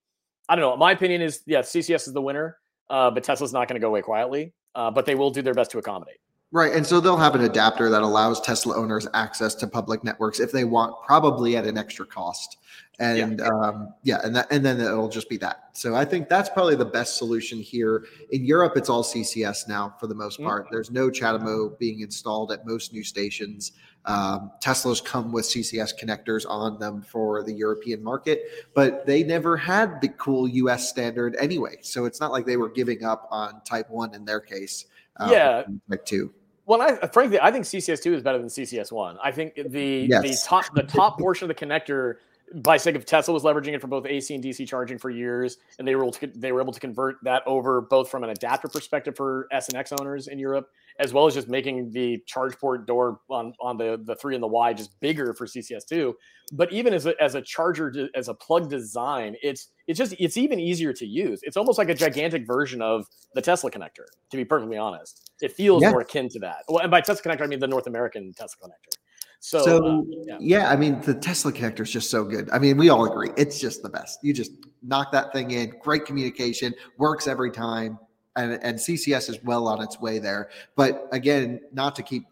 [0.48, 0.76] I don't know.
[0.76, 2.58] My opinion is, yeah, CCS is the winner,
[2.90, 4.52] uh, but Tesla's not going to go away quietly.
[4.74, 6.16] Uh, but they will do their best to accommodate.
[6.52, 6.74] Right.
[6.74, 10.52] And so they'll have an adapter that allows Tesla owners access to public networks if
[10.52, 12.58] they want, probably at an extra cost.
[12.98, 15.70] And yeah, um, yeah and that and then it'll just be that.
[15.72, 18.04] So I think that's probably the best solution here.
[18.32, 20.66] In Europe, it's all CCS now for the most part.
[20.66, 20.74] Mm-hmm.
[20.74, 23.72] There's no CHAdeMO being installed at most new stations.
[24.04, 28.42] Um, Teslas come with CCS connectors on them for the European market,
[28.74, 31.78] but they never had the cool US standard anyway.
[31.80, 34.84] So it's not like they were giving up on Type 1 in their case.
[35.16, 35.62] Uh, yeah.
[35.88, 36.32] Type 2.
[36.72, 39.18] Well, I, frankly, I think CCS two is better than CCS one.
[39.22, 40.22] I think the yes.
[40.22, 42.16] the top the top portion of the connector,
[42.54, 45.58] by sake of Tesla was leveraging it for both AC and DC charging for years,
[45.78, 48.30] and they were able to they were able to convert that over both from an
[48.30, 50.70] adapter perspective for S and X owners in Europe,
[51.02, 54.42] as well as just making the charge port door on, on the, the three and
[54.42, 56.14] the Y just bigger for CCS2.
[56.52, 60.36] But even as a, as a charger, as a plug design, it's it's just it's
[60.36, 61.40] even easier to use.
[61.42, 65.30] It's almost like a gigantic version of the Tesla connector, to be perfectly honest.
[65.40, 65.90] It feels yeah.
[65.90, 66.58] more akin to that.
[66.68, 68.96] Well, and by Tesla connector, I mean the North American Tesla connector.
[69.40, 70.36] So, so uh, yeah.
[70.38, 70.70] yeah.
[70.70, 72.48] I mean, the Tesla connector is just so good.
[72.52, 74.20] I mean, we all agree it's just the best.
[74.22, 77.98] You just knock that thing in, great communication, works every time
[78.36, 80.50] and, and CCS is well on its way there.
[80.76, 82.24] But again, not to keep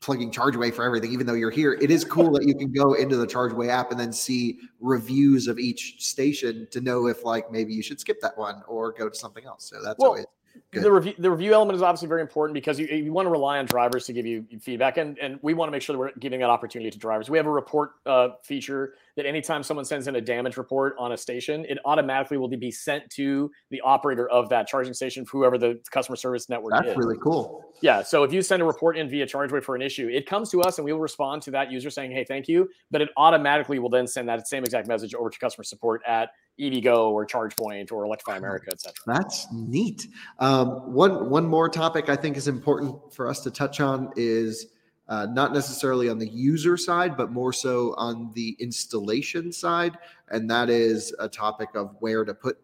[0.00, 2.92] plugging ChargeWay for everything, even though you're here, it is cool that you can go
[2.92, 7.50] into the ChargeWay app and then see reviews of each station to know if like
[7.50, 9.64] maybe you should skip that one or go to something else.
[9.70, 10.26] So that's well, always
[10.70, 10.82] Good.
[10.82, 13.58] The review the review element is obviously very important because you, you want to rely
[13.58, 16.12] on drivers to give you feedback, and and we want to make sure that we're
[16.18, 17.30] giving that opportunity to drivers.
[17.30, 21.12] We have a report uh, feature that anytime someone sends in a damage report on
[21.12, 25.58] a station, it automatically will be sent to the operator of that charging station, whoever
[25.58, 26.96] the customer service network That's is.
[26.96, 27.64] really cool.
[27.80, 28.02] Yeah.
[28.02, 30.62] So if you send a report in via ChargeWay for an issue, it comes to
[30.62, 33.78] us and we will respond to that user saying, "Hey, thank you," but it automatically
[33.78, 37.90] will then send that same exact message over to customer support at EVgo or ChargePoint
[37.90, 39.02] or Electrify America, et cetera.
[39.06, 40.06] That's neat.
[40.38, 44.66] Um, one one more topic I think is important for us to touch on is
[45.08, 49.98] uh, not necessarily on the user side, but more so on the installation side,
[50.30, 52.58] and that is a topic of where to put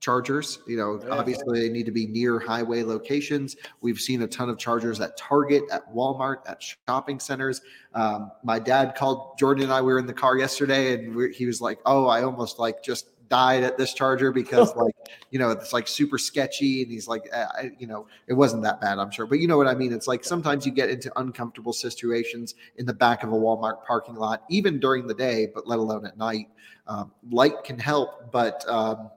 [0.00, 0.58] chargers.
[0.66, 1.14] You know, yeah.
[1.14, 3.56] obviously they need to be near highway locations.
[3.80, 7.60] We've seen a ton of chargers at Target, at Walmart, at shopping centers.
[7.94, 9.80] Um, my dad called Jordan and I.
[9.80, 13.11] We were in the car yesterday, and he was like, "Oh, I almost like just
[13.32, 14.94] died at this charger because like
[15.30, 18.78] you know it's like super sketchy and he's like I, you know it wasn't that
[18.78, 19.24] bad i'm sure.
[19.24, 19.90] But you know what i mean?
[19.90, 24.16] It's like sometimes you get into uncomfortable situations in the back of a walmart parking
[24.16, 26.48] lot even during the day but let alone at night.
[26.86, 29.10] Um, light can help but um,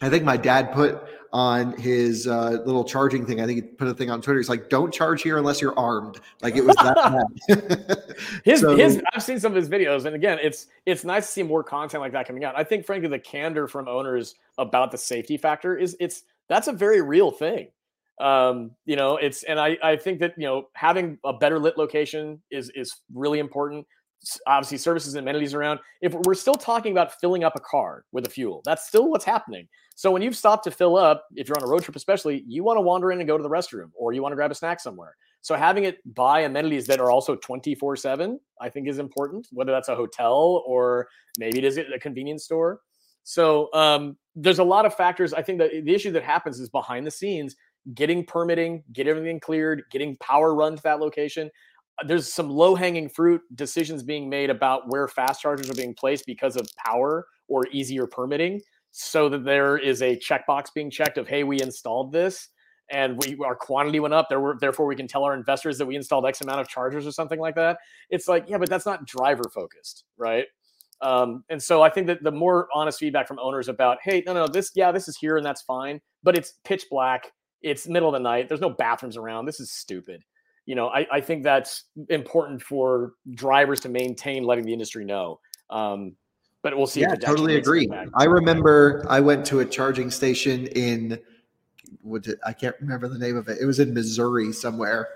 [0.00, 1.02] I think my dad put
[1.32, 3.40] on his uh, little charging thing.
[3.40, 4.38] I think he put a thing on Twitter.
[4.38, 9.00] He's like, "Don't charge here unless you're armed." Like it was that his, so, his,
[9.12, 12.02] I've seen some of his videos, and again, it's it's nice to see more content
[12.02, 12.54] like that coming out.
[12.56, 16.72] I think, frankly, the candor from owners about the safety factor is it's that's a
[16.72, 17.68] very real thing.
[18.20, 21.78] Um, you know, it's and I I think that you know having a better lit
[21.78, 23.86] location is is really important
[24.46, 25.80] obviously services and amenities around.
[26.00, 29.24] If we're still talking about filling up a car with a fuel, that's still what's
[29.24, 29.68] happening.
[29.94, 32.64] So when you've stopped to fill up, if you're on a road trip, especially, you
[32.64, 34.54] want to wander in and go to the restroom or you want to grab a
[34.54, 35.16] snack somewhere.
[35.42, 39.72] So having it by amenities that are also 24 7, I think is important, whether
[39.72, 42.80] that's a hotel or maybe it is a convenience store.
[43.24, 45.32] So um, there's a lot of factors.
[45.32, 47.56] I think that the issue that happens is behind the scenes,
[47.94, 51.50] getting permitting, get everything cleared, getting power run to that location
[52.06, 56.26] there's some low hanging fruit decisions being made about where fast chargers are being placed
[56.26, 61.28] because of power or easier permitting so that there is a checkbox being checked of
[61.28, 62.48] hey we installed this
[62.90, 65.86] and we our quantity went up there were, therefore we can tell our investors that
[65.86, 67.78] we installed x amount of chargers or something like that.
[68.10, 70.46] It's like yeah but that's not driver focused right?
[71.00, 74.32] Um, and so i think that the more honest feedback from owners about hey no
[74.34, 78.08] no this yeah this is here and that's fine but it's pitch black it's middle
[78.08, 80.22] of the night there's no bathrooms around this is stupid
[80.66, 85.40] you know, I, I think that's important for drivers to maintain letting the industry know.
[85.70, 86.14] Um,
[86.62, 87.00] but we'll see.
[87.00, 87.90] Yeah, totally agree.
[88.14, 91.18] I remember I went to a charging station in
[92.02, 93.58] what I can't remember the name of it.
[93.60, 95.08] It was in Missouri somewhere,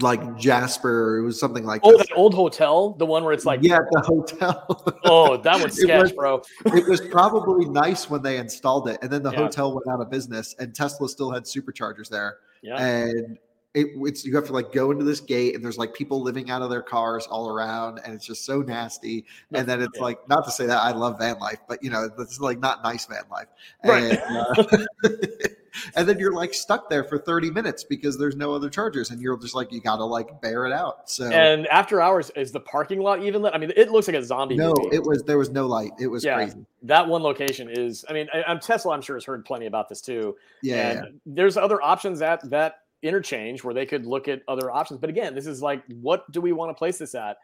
[0.00, 1.18] like Jasper.
[1.18, 2.08] It was something like oh, this.
[2.08, 4.98] that old hotel, the one where it's like yeah, the hotel.
[5.04, 6.42] oh, that was sketch, was, bro.
[6.66, 9.38] it was probably nice when they installed it, and then the yeah.
[9.38, 12.38] hotel went out of business, and Tesla still had superchargers there.
[12.62, 12.84] Yeah.
[12.84, 13.38] And
[13.76, 16.50] it, it's you have to like go into this gate and there's like people living
[16.50, 19.26] out of their cars all around and it's just so nasty.
[19.52, 22.08] And then it's like not to say that i love van life but you know
[22.18, 23.48] it's like not nice van life.
[23.84, 24.18] Right.
[24.18, 24.78] and, uh,
[25.94, 29.20] and then you're like stuck there for 30 minutes because there's no other chargers and
[29.20, 31.10] you're just like you gotta like bear it out.
[31.10, 33.52] So and after hours is the parking lot even lit?
[33.54, 34.96] I mean it looks like a zombie no movie.
[34.96, 35.92] it was there was no light.
[36.00, 36.64] It was yeah, crazy.
[36.82, 39.90] That one location is i mean I, am tesla i'm sure has heard plenty about
[39.90, 40.36] this too.
[40.62, 41.02] Yeah, yeah.
[41.26, 45.00] there's other options at that interchange where they could look at other options.
[45.00, 47.36] But again, this is like, what do we want to place this at?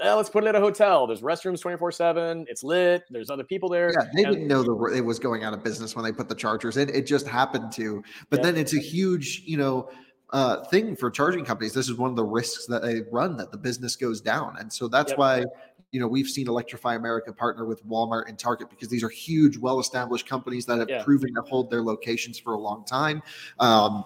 [0.00, 1.06] Eh, let's put it at a hotel.
[1.06, 2.46] There's restrooms 24 7.
[2.48, 3.02] It's lit.
[3.10, 3.92] There's other people there.
[3.92, 6.28] Yeah, they and, didn't know the, it was going out of business when they put
[6.28, 6.88] the chargers in.
[6.88, 8.02] It just happened to.
[8.30, 8.44] But yeah.
[8.44, 9.90] then it's a huge, you know,
[10.30, 11.72] uh, thing for charging companies.
[11.72, 14.56] This is one of the risks that they run that the business goes down.
[14.60, 15.18] And so that's yep.
[15.18, 15.44] why
[15.90, 19.56] you know we've seen electrify america partner with walmart and target because these are huge
[19.56, 21.02] well established companies that have yeah.
[21.02, 23.22] proven to hold their locations for a long time
[23.58, 24.04] um,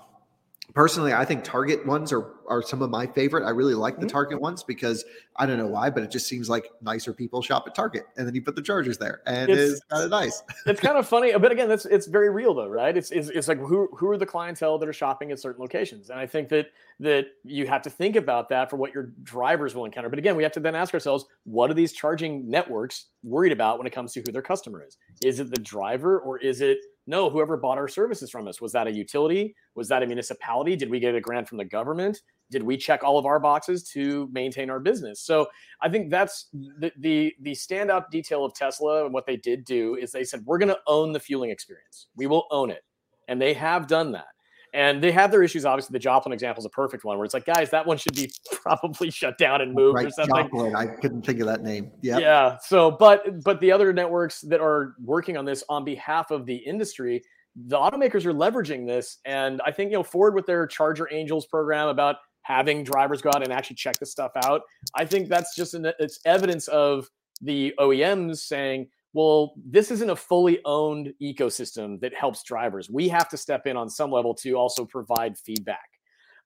[0.75, 3.45] personally i think target ones are are some of my favorite.
[3.47, 4.13] I really like the mm-hmm.
[4.13, 5.05] target ones because
[5.37, 8.27] i don't know why but it just seems like nicer people shop at target and
[8.27, 10.43] then you put the chargers there and it's, it's kind of nice.
[10.67, 12.97] it's kind of funny but again that's it's very real though right?
[12.97, 16.11] It's, it's it's like who who are the clientele that are shopping at certain locations?
[16.11, 16.69] And i think that
[17.01, 20.09] that you have to think about that for what your drivers will encounter.
[20.09, 23.79] But again we have to then ask ourselves what are these charging networks worried about
[23.79, 24.99] when it comes to who their customer is?
[25.25, 28.73] Is it the driver or is it no, whoever bought our services from us was
[28.73, 29.55] that a utility?
[29.75, 30.77] Was that a municipality?
[30.77, 32.21] Did we get a grant from the government?
[32.51, 35.21] Did we check all of our boxes to maintain our business?
[35.21, 35.47] So
[35.81, 39.97] I think that's the the, the standout detail of Tesla and what they did do
[39.97, 42.07] is they said we're going to own the fueling experience.
[42.15, 42.85] We will own it,
[43.27, 44.27] and they have done that.
[44.75, 45.67] And they have their issues.
[45.67, 48.15] Obviously, the Joplin example is a perfect one where it's like, guys, that one should
[48.15, 50.35] be probably shut down and moved right, or something.
[50.35, 50.75] Joplin.
[50.75, 51.91] I couldn't think of that name.
[52.01, 52.19] Yeah.
[52.19, 52.57] Yeah.
[52.63, 56.57] So, but but the other networks that are working on this on behalf of the
[56.57, 57.23] industry,
[57.55, 59.19] the automakers are leveraging this.
[59.27, 63.31] And I think you know Ford with their Charge Angels program about having drivers go
[63.31, 64.63] out and actually check this stuff out.
[64.95, 67.09] I think that's just an, it's evidence of
[67.41, 72.89] the OEMs saying, well, this isn't a fully owned ecosystem that helps drivers.
[72.89, 75.89] We have to step in on some level to also provide feedback.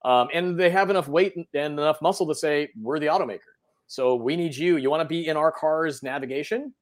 [0.03, 3.39] Um, and they have enough weight and enough muscle to say, we're the automaker.
[3.87, 4.77] So we need you.
[4.77, 6.73] You want to be in our car's navigation?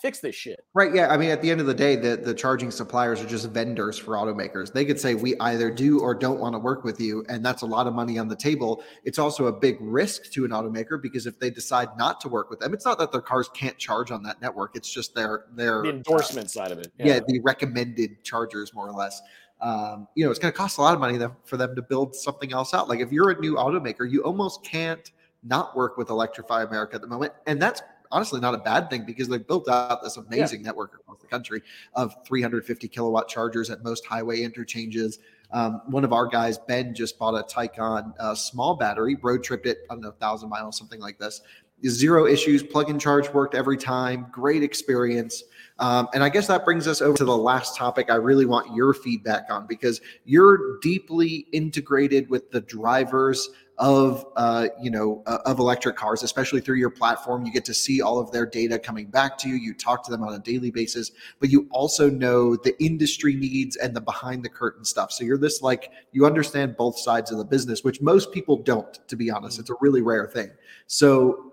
[0.00, 0.64] Fix this shit.
[0.74, 0.94] Right.
[0.94, 1.08] Yeah.
[1.08, 3.98] I mean, at the end of the day, the, the charging suppliers are just vendors
[3.98, 4.72] for automakers.
[4.72, 7.24] They could say, we either do or don't want to work with you.
[7.28, 8.82] And that's a lot of money on the table.
[9.04, 12.50] It's also a big risk to an automaker because if they decide not to work
[12.50, 14.74] with them, it's not that their cars can't charge on that network.
[14.74, 16.92] It's just their, their the endorsement uh, side of it.
[16.98, 17.06] Yeah.
[17.06, 17.20] yeah.
[17.26, 19.22] The recommended chargers, more or less.
[19.60, 22.16] Um, you know, it's going to cost a lot of money for them to build
[22.16, 22.88] something else out.
[22.88, 25.12] Like if you're a new automaker, you almost can't
[25.44, 27.32] not work with Electrify America at the moment.
[27.46, 27.82] And that's
[28.12, 30.66] honestly not a bad thing because they've built out this amazing yeah.
[30.66, 31.62] network across the country
[31.94, 35.18] of 350 kilowatt chargers at most highway interchanges.
[35.50, 39.66] Um, one of our guys, Ben, just bought a Taycan uh, small battery, road tripped
[39.66, 41.40] it, I don't know, thousand miles, something like this.
[41.86, 45.42] Zero issues, plug and charge worked every time, great experience.
[45.80, 48.74] Um, and I guess that brings us over to the last topic I really want
[48.74, 53.48] your feedback on because you're deeply integrated with the drivers
[53.78, 57.44] of uh, you know uh, of electric cars especially through your platform.
[57.44, 59.54] You get to see all of their data coming back to you.
[59.54, 61.10] You talk to them on a daily basis
[61.40, 65.12] but you also know the industry needs and the behind the curtain stuff.
[65.12, 68.98] So you're this like you understand both sides of the business which most people don't
[69.08, 69.58] to be honest.
[69.58, 70.50] It's a really rare thing.
[70.86, 71.52] So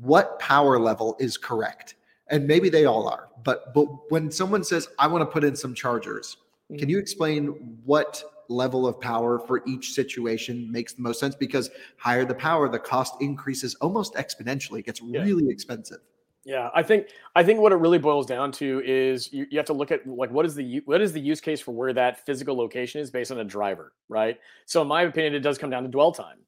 [0.00, 1.94] what power level is correct?
[2.30, 5.54] And maybe they all are but but when someone says i want to put in
[5.56, 6.36] some chargers
[6.68, 6.90] can mm.
[6.90, 12.24] you explain what level of power for each situation makes the most sense because higher
[12.24, 14.80] the power, the cost increases almost exponentially.
[14.80, 15.22] It gets yeah.
[15.22, 15.98] really expensive.
[16.44, 19.66] Yeah, I think I think what it really boils down to is you, you have
[19.66, 22.24] to look at like what is the what is the use case for where that
[22.24, 24.38] physical location is based on a driver, right?
[24.64, 26.38] So in my opinion, it does come down to dwell time.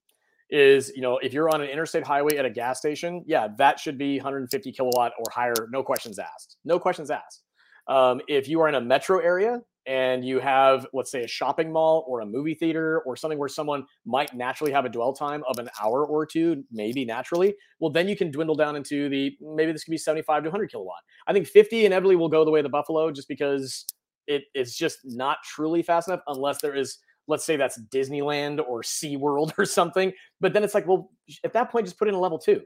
[0.48, 3.78] Is you know if you're on an interstate highway at a gas station, yeah, that
[3.78, 6.56] should be 150 kilowatt or higher, no questions asked.
[6.64, 7.42] No questions asked.
[7.86, 11.72] Um, if you are in a metro area, and you have, let's say, a shopping
[11.72, 15.42] mall or a movie theater or something where someone might naturally have a dwell time
[15.48, 19.36] of an hour or two, maybe naturally, well, then you can dwindle down into the
[19.40, 21.00] maybe this could be 75 to 100 kilowatt.
[21.26, 23.86] I think 50 inevitably will go the way of the Buffalo just because
[24.26, 28.82] it is just not truly fast enough unless there is, let's say, that's Disneyland or
[28.82, 30.12] SeaWorld or something.
[30.40, 31.10] But then it's like, well,
[31.42, 32.62] at that point, just put in a level two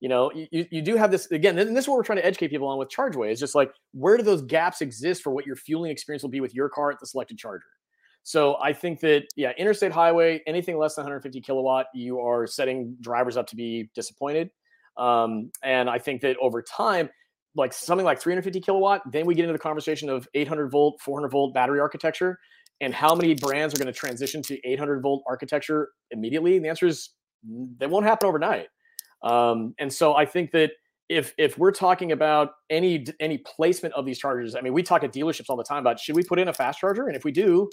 [0.00, 2.26] you know you, you do have this again and this is what we're trying to
[2.26, 5.46] educate people on with chargeway is just like where do those gaps exist for what
[5.46, 7.66] your fueling experience will be with your car at the selected charger?
[8.22, 12.96] So i think that yeah interstate highway anything less than 150 kilowatt you are setting
[13.00, 14.50] drivers up to be disappointed.
[14.96, 17.08] Um, and i think that over time
[17.56, 21.28] like something like 350 kilowatt then we get into the conversation of 800 volt 400
[21.28, 22.38] volt battery architecture
[22.80, 26.56] and how many brands are going to transition to 800 volt architecture immediately?
[26.56, 27.10] And the answer is
[27.78, 28.68] that won't happen overnight
[29.22, 30.72] um, and so I think that
[31.08, 35.02] if if we're talking about any any placement of these chargers, I mean, we talk
[35.04, 37.24] at dealerships all the time about should we put in a fast charger, and if
[37.24, 37.68] we do,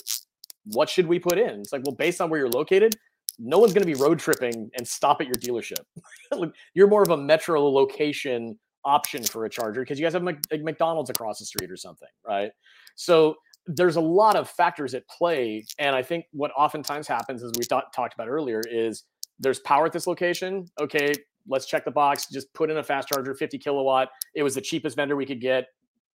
[0.65, 1.61] what should we put in?
[1.61, 2.95] It's like, well, based on where you're located,
[3.39, 5.83] no one's going to be road tripping and stop at your dealership.
[6.73, 11.09] you're more of a metro location option for a charger because you guys have McDonald's
[11.09, 12.51] across the street or something, right?
[12.95, 13.35] So
[13.67, 17.65] there's a lot of factors at play, and I think what oftentimes happens, as we
[17.65, 19.03] talked about earlier, is
[19.39, 20.65] there's power at this location.
[20.79, 21.13] Okay,
[21.47, 24.09] let's check the box, just put in a fast charger, 50 kilowatt.
[24.35, 25.67] It was the cheapest vendor we could get.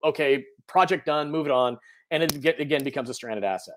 [0.03, 1.77] Okay, project done, move it on.
[2.11, 3.75] And it again becomes a stranded asset.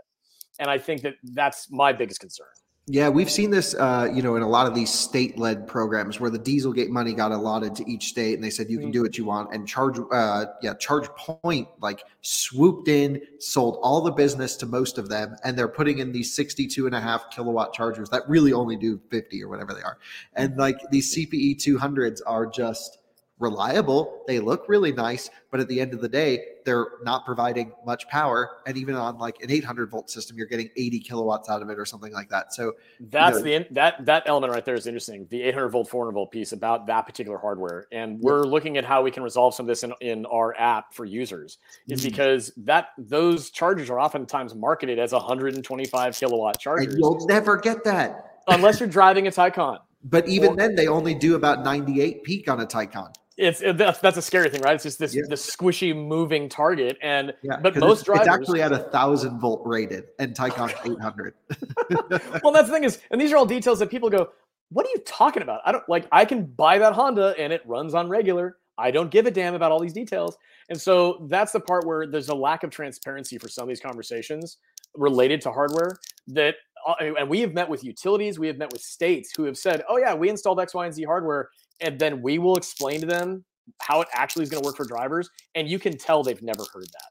[0.58, 2.46] And I think that that's my biggest concern.
[2.86, 6.28] Yeah, we've seen this, uh, you know, in a lot of these state-led programs where
[6.28, 9.16] the Dieselgate money got allotted to each state, and they said you can do what
[9.16, 9.54] you want.
[9.54, 15.08] And charge, uh, yeah, ChargePoint like swooped in, sold all the business to most of
[15.08, 18.76] them, and they're putting in these 62 and a half kilowatt chargers that really only
[18.76, 19.96] do 50 or whatever they are.
[20.34, 22.98] And like these CPE 200s are just
[23.38, 24.22] reliable.
[24.26, 28.06] They look really nice, but at the end of the day, they're not providing much
[28.08, 28.58] power.
[28.66, 31.78] And even on like an 800 volt system, you're getting 80 kilowatts out of it
[31.78, 32.54] or something like that.
[32.54, 35.26] So that's you know, the that that element right there is interesting.
[35.30, 39.02] The 800 volt, 400 volt piece about that particular hardware, and we're looking at how
[39.02, 41.58] we can resolve some of this in, in our app for users.
[41.88, 42.10] Is mm-hmm.
[42.10, 46.94] because that those chargers are oftentimes marketed as 125 kilowatt chargers.
[46.94, 49.78] And you'll never get that unless you're driving a Taycan.
[50.06, 53.76] But even or, then, they only do about 98 peak on a Taycan it's it,
[53.76, 54.74] that's, that's a scary thing, right?
[54.74, 55.22] It's just this yeah.
[55.28, 59.40] the squishy moving target, and yeah, but most it's, drivers it's actually at a thousand
[59.40, 61.34] volt rated, and Taycan 800.
[62.42, 64.30] well, that's the thing is, and these are all details that people go,
[64.70, 66.06] "What are you talking about?" I don't like.
[66.12, 68.58] I can buy that Honda, and it runs on regular.
[68.78, 70.36] I don't give a damn about all these details,
[70.68, 73.80] and so that's the part where there's a lack of transparency for some of these
[73.80, 74.58] conversations
[74.94, 76.54] related to hardware that
[76.86, 79.82] uh, and we have met with utilities, we have met with states who have said,
[79.88, 81.48] "Oh yeah, we installed X, Y, and Z hardware,"
[81.80, 83.44] and then we will explain to them
[83.80, 86.64] how it actually is going to work for drivers and you can tell they've never
[86.72, 87.10] heard that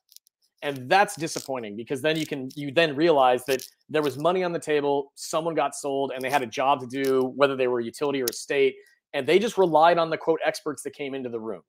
[0.61, 4.51] and that's disappointing because then you can you then realize that there was money on
[4.51, 7.79] the table someone got sold and they had a job to do whether they were
[7.79, 8.75] a utility or a state
[9.13, 11.61] and they just relied on the quote experts that came into the room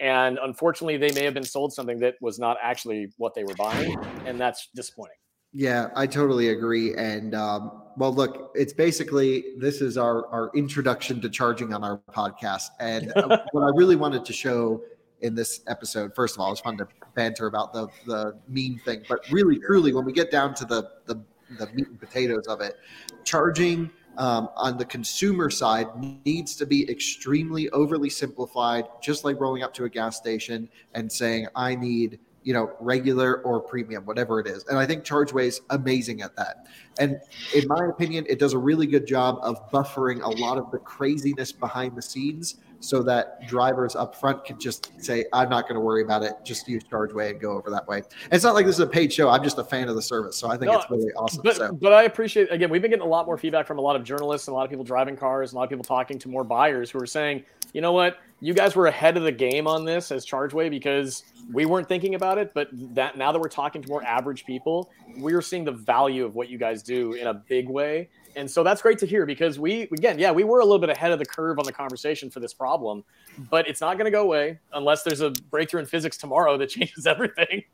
[0.00, 3.54] and unfortunately they may have been sold something that was not actually what they were
[3.56, 3.96] buying
[4.26, 5.16] and that's disappointing
[5.54, 6.96] yeah, I totally agree.
[6.96, 12.00] And um, well, look, it's basically this is our our introduction to charging on our
[12.12, 12.70] podcast.
[12.80, 14.82] And uh, what I really wanted to show
[15.20, 19.02] in this episode, first of all, it's fun to banter about the the meme thing,
[19.08, 21.20] but really, truly, when we get down to the the,
[21.58, 22.76] the meat and potatoes of it,
[23.24, 25.86] charging um, on the consumer side
[26.24, 31.10] needs to be extremely overly simplified, just like rolling up to a gas station and
[31.10, 34.64] saying, "I need." You know, regular or premium, whatever it is.
[34.68, 36.66] And I think ChargeWay is amazing at that.
[36.98, 37.18] And
[37.54, 40.78] in my opinion, it does a really good job of buffering a lot of the
[40.78, 45.74] craziness behind the scenes so that drivers up front can just say, I'm not going
[45.74, 46.34] to worry about it.
[46.44, 47.98] Just use ChargeWay and go over that way.
[47.98, 49.30] And it's not like this is a paid show.
[49.30, 50.36] I'm just a fan of the service.
[50.36, 51.40] So I think no, it's really awesome.
[51.42, 51.72] But, so.
[51.72, 54.04] but I appreciate, again, we've been getting a lot more feedback from a lot of
[54.04, 56.44] journalists and a lot of people driving cars a lot of people talking to more
[56.44, 57.42] buyers who are saying,
[57.72, 58.18] you know what?
[58.44, 62.14] You guys were ahead of the game on this as ChargeWay because we weren't thinking
[62.14, 62.52] about it.
[62.52, 66.34] But that now that we're talking to more average people, we're seeing the value of
[66.34, 68.10] what you guys do in a big way.
[68.36, 70.90] And so that's great to hear because we, again, yeah, we were a little bit
[70.90, 73.02] ahead of the curve on the conversation for this problem,
[73.48, 76.68] but it's not going to go away unless there's a breakthrough in physics tomorrow that
[76.68, 77.64] changes everything.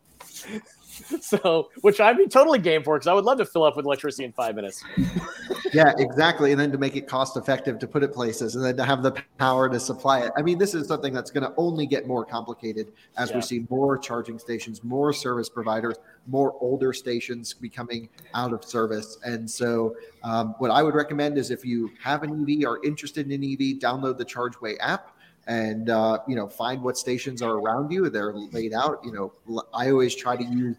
[1.20, 3.84] so, which I'd be totally game for because I would love to fill up with
[3.86, 4.82] electricity in five minutes.
[5.72, 6.53] yeah, exactly.
[6.53, 9.03] And then to make it cost effective to put it places and then to have
[9.03, 10.32] the power to supply it.
[10.36, 13.36] I mean, this is something that's going to only get more complicated as yeah.
[13.36, 19.18] we see more charging stations, more service providers, more older stations becoming out of service.
[19.24, 23.30] And so, um, what I would recommend is if you have an EV, or interested
[23.30, 25.16] in an EV, download the ChargeWay app
[25.51, 28.09] and uh, you know find what stations are around you.
[28.09, 29.32] They're laid out you know
[29.74, 30.76] i always try to use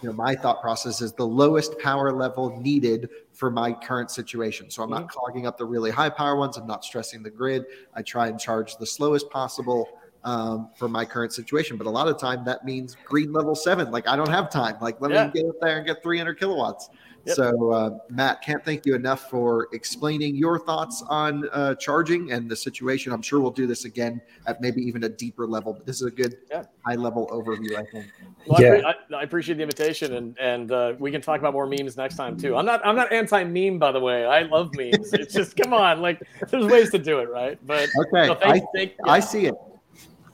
[0.00, 4.70] you know my thought process is the lowest power level needed for my current situation.
[4.70, 5.18] So i'm not mm-hmm.
[5.18, 6.56] clogging up the really high power ones.
[6.56, 7.64] I'm not stressing the grid.
[7.94, 9.88] I try and charge the slowest possible
[10.22, 11.76] um, for my current situation.
[11.76, 13.90] But a lot of time that means green level seven.
[13.90, 14.76] Like i don't have time.
[14.80, 15.26] Like let yeah.
[15.26, 16.88] me get up there and get 300 kilowatts
[17.26, 17.36] Yep.
[17.36, 22.50] So, uh, Matt, can't thank you enough for explaining your thoughts on uh, charging and
[22.50, 23.12] the situation.
[23.12, 26.06] I'm sure we'll do this again at maybe even a deeper level, but this is
[26.06, 26.64] a good yeah.
[26.84, 28.06] high level overview, I think.
[28.46, 28.68] Well, yeah.
[28.68, 31.66] I, pre- I, I, appreciate the invitation, and and uh, we can talk about more
[31.66, 32.56] memes next time too.
[32.56, 34.26] I'm not I'm not anti meme, by the way.
[34.26, 35.12] I love memes.
[35.14, 37.58] it's just come on, like there's ways to do it, right?
[37.66, 39.12] But okay, so thank, I, thank, yeah.
[39.12, 39.54] I see it.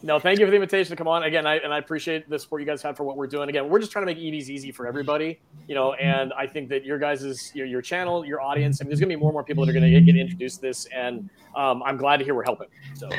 [0.02, 1.46] No, thank you for the invitation to come on again.
[1.46, 3.50] I, and I appreciate the support you guys have for what we're doing.
[3.50, 5.38] Again, we're just trying to make EVs easy for everybody,
[5.68, 5.92] you know.
[5.94, 9.08] And I think that your guys' your, your channel, your audience, I mean, there's gonna
[9.08, 11.98] be more and more people that are gonna get introduced to this, and um, I'm
[11.98, 12.68] glad to hear we're helping.
[12.94, 13.10] So,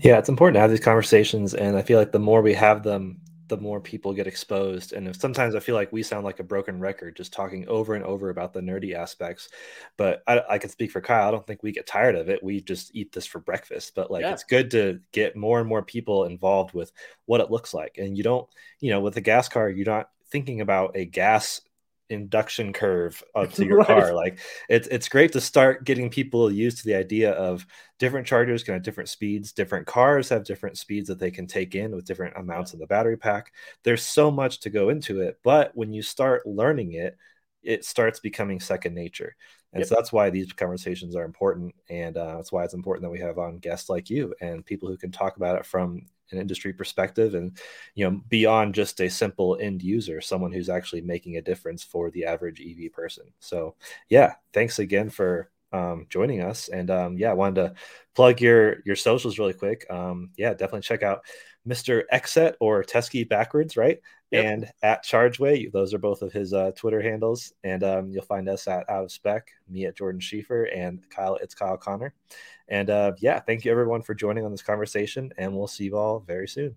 [0.00, 2.84] yeah, it's important to have these conversations, and I feel like the more we have
[2.84, 3.20] them,
[3.50, 4.92] the more people get exposed.
[4.92, 8.04] And sometimes I feel like we sound like a broken record, just talking over and
[8.04, 9.48] over about the nerdy aspects.
[9.96, 11.28] But I, I can speak for Kyle.
[11.28, 12.42] I don't think we get tired of it.
[12.42, 13.94] We just eat this for breakfast.
[13.96, 14.32] But like, yeah.
[14.32, 16.92] it's good to get more and more people involved with
[17.26, 17.98] what it looks like.
[17.98, 18.48] And you don't,
[18.78, 21.60] you know, with a gas car, you're not thinking about a gas
[22.10, 23.78] induction curve up to your right.
[23.78, 24.14] car.
[24.14, 27.66] Like it's it's great to start getting people used to the idea of
[27.98, 31.74] different chargers can have different speeds, different cars have different speeds that they can take
[31.74, 33.52] in with different amounts in the battery pack.
[33.84, 37.16] There's so much to go into it, but when you start learning it,
[37.62, 39.36] it starts becoming second nature.
[39.72, 39.86] And Yep.
[39.86, 41.74] so that's why these conversations are important.
[41.88, 44.88] And uh, that's why it's important that we have on guests like you and people
[44.88, 47.58] who can talk about it from an industry perspective and
[47.94, 52.10] you know beyond just a simple end user someone who's actually making a difference for
[52.10, 53.24] the average ev person.
[53.40, 53.74] So
[54.08, 56.68] yeah thanks again for um, joining us.
[56.68, 57.74] And um, yeah i wanted to
[58.14, 59.86] plug your your socials really quick.
[59.90, 61.22] Um, yeah definitely check out
[61.66, 64.00] mr exet or Teske backwards right?
[64.30, 64.44] Yep.
[64.44, 67.52] and at chargeway those are both of his uh, twitter handles.
[67.64, 71.36] And um, you'll find us at out of spec me at jordan schieffer and kyle
[71.36, 72.14] it's kyle conner.
[72.68, 75.96] And uh, yeah thank you everyone for joining on this conversation and we'll see you
[75.96, 76.76] all very soon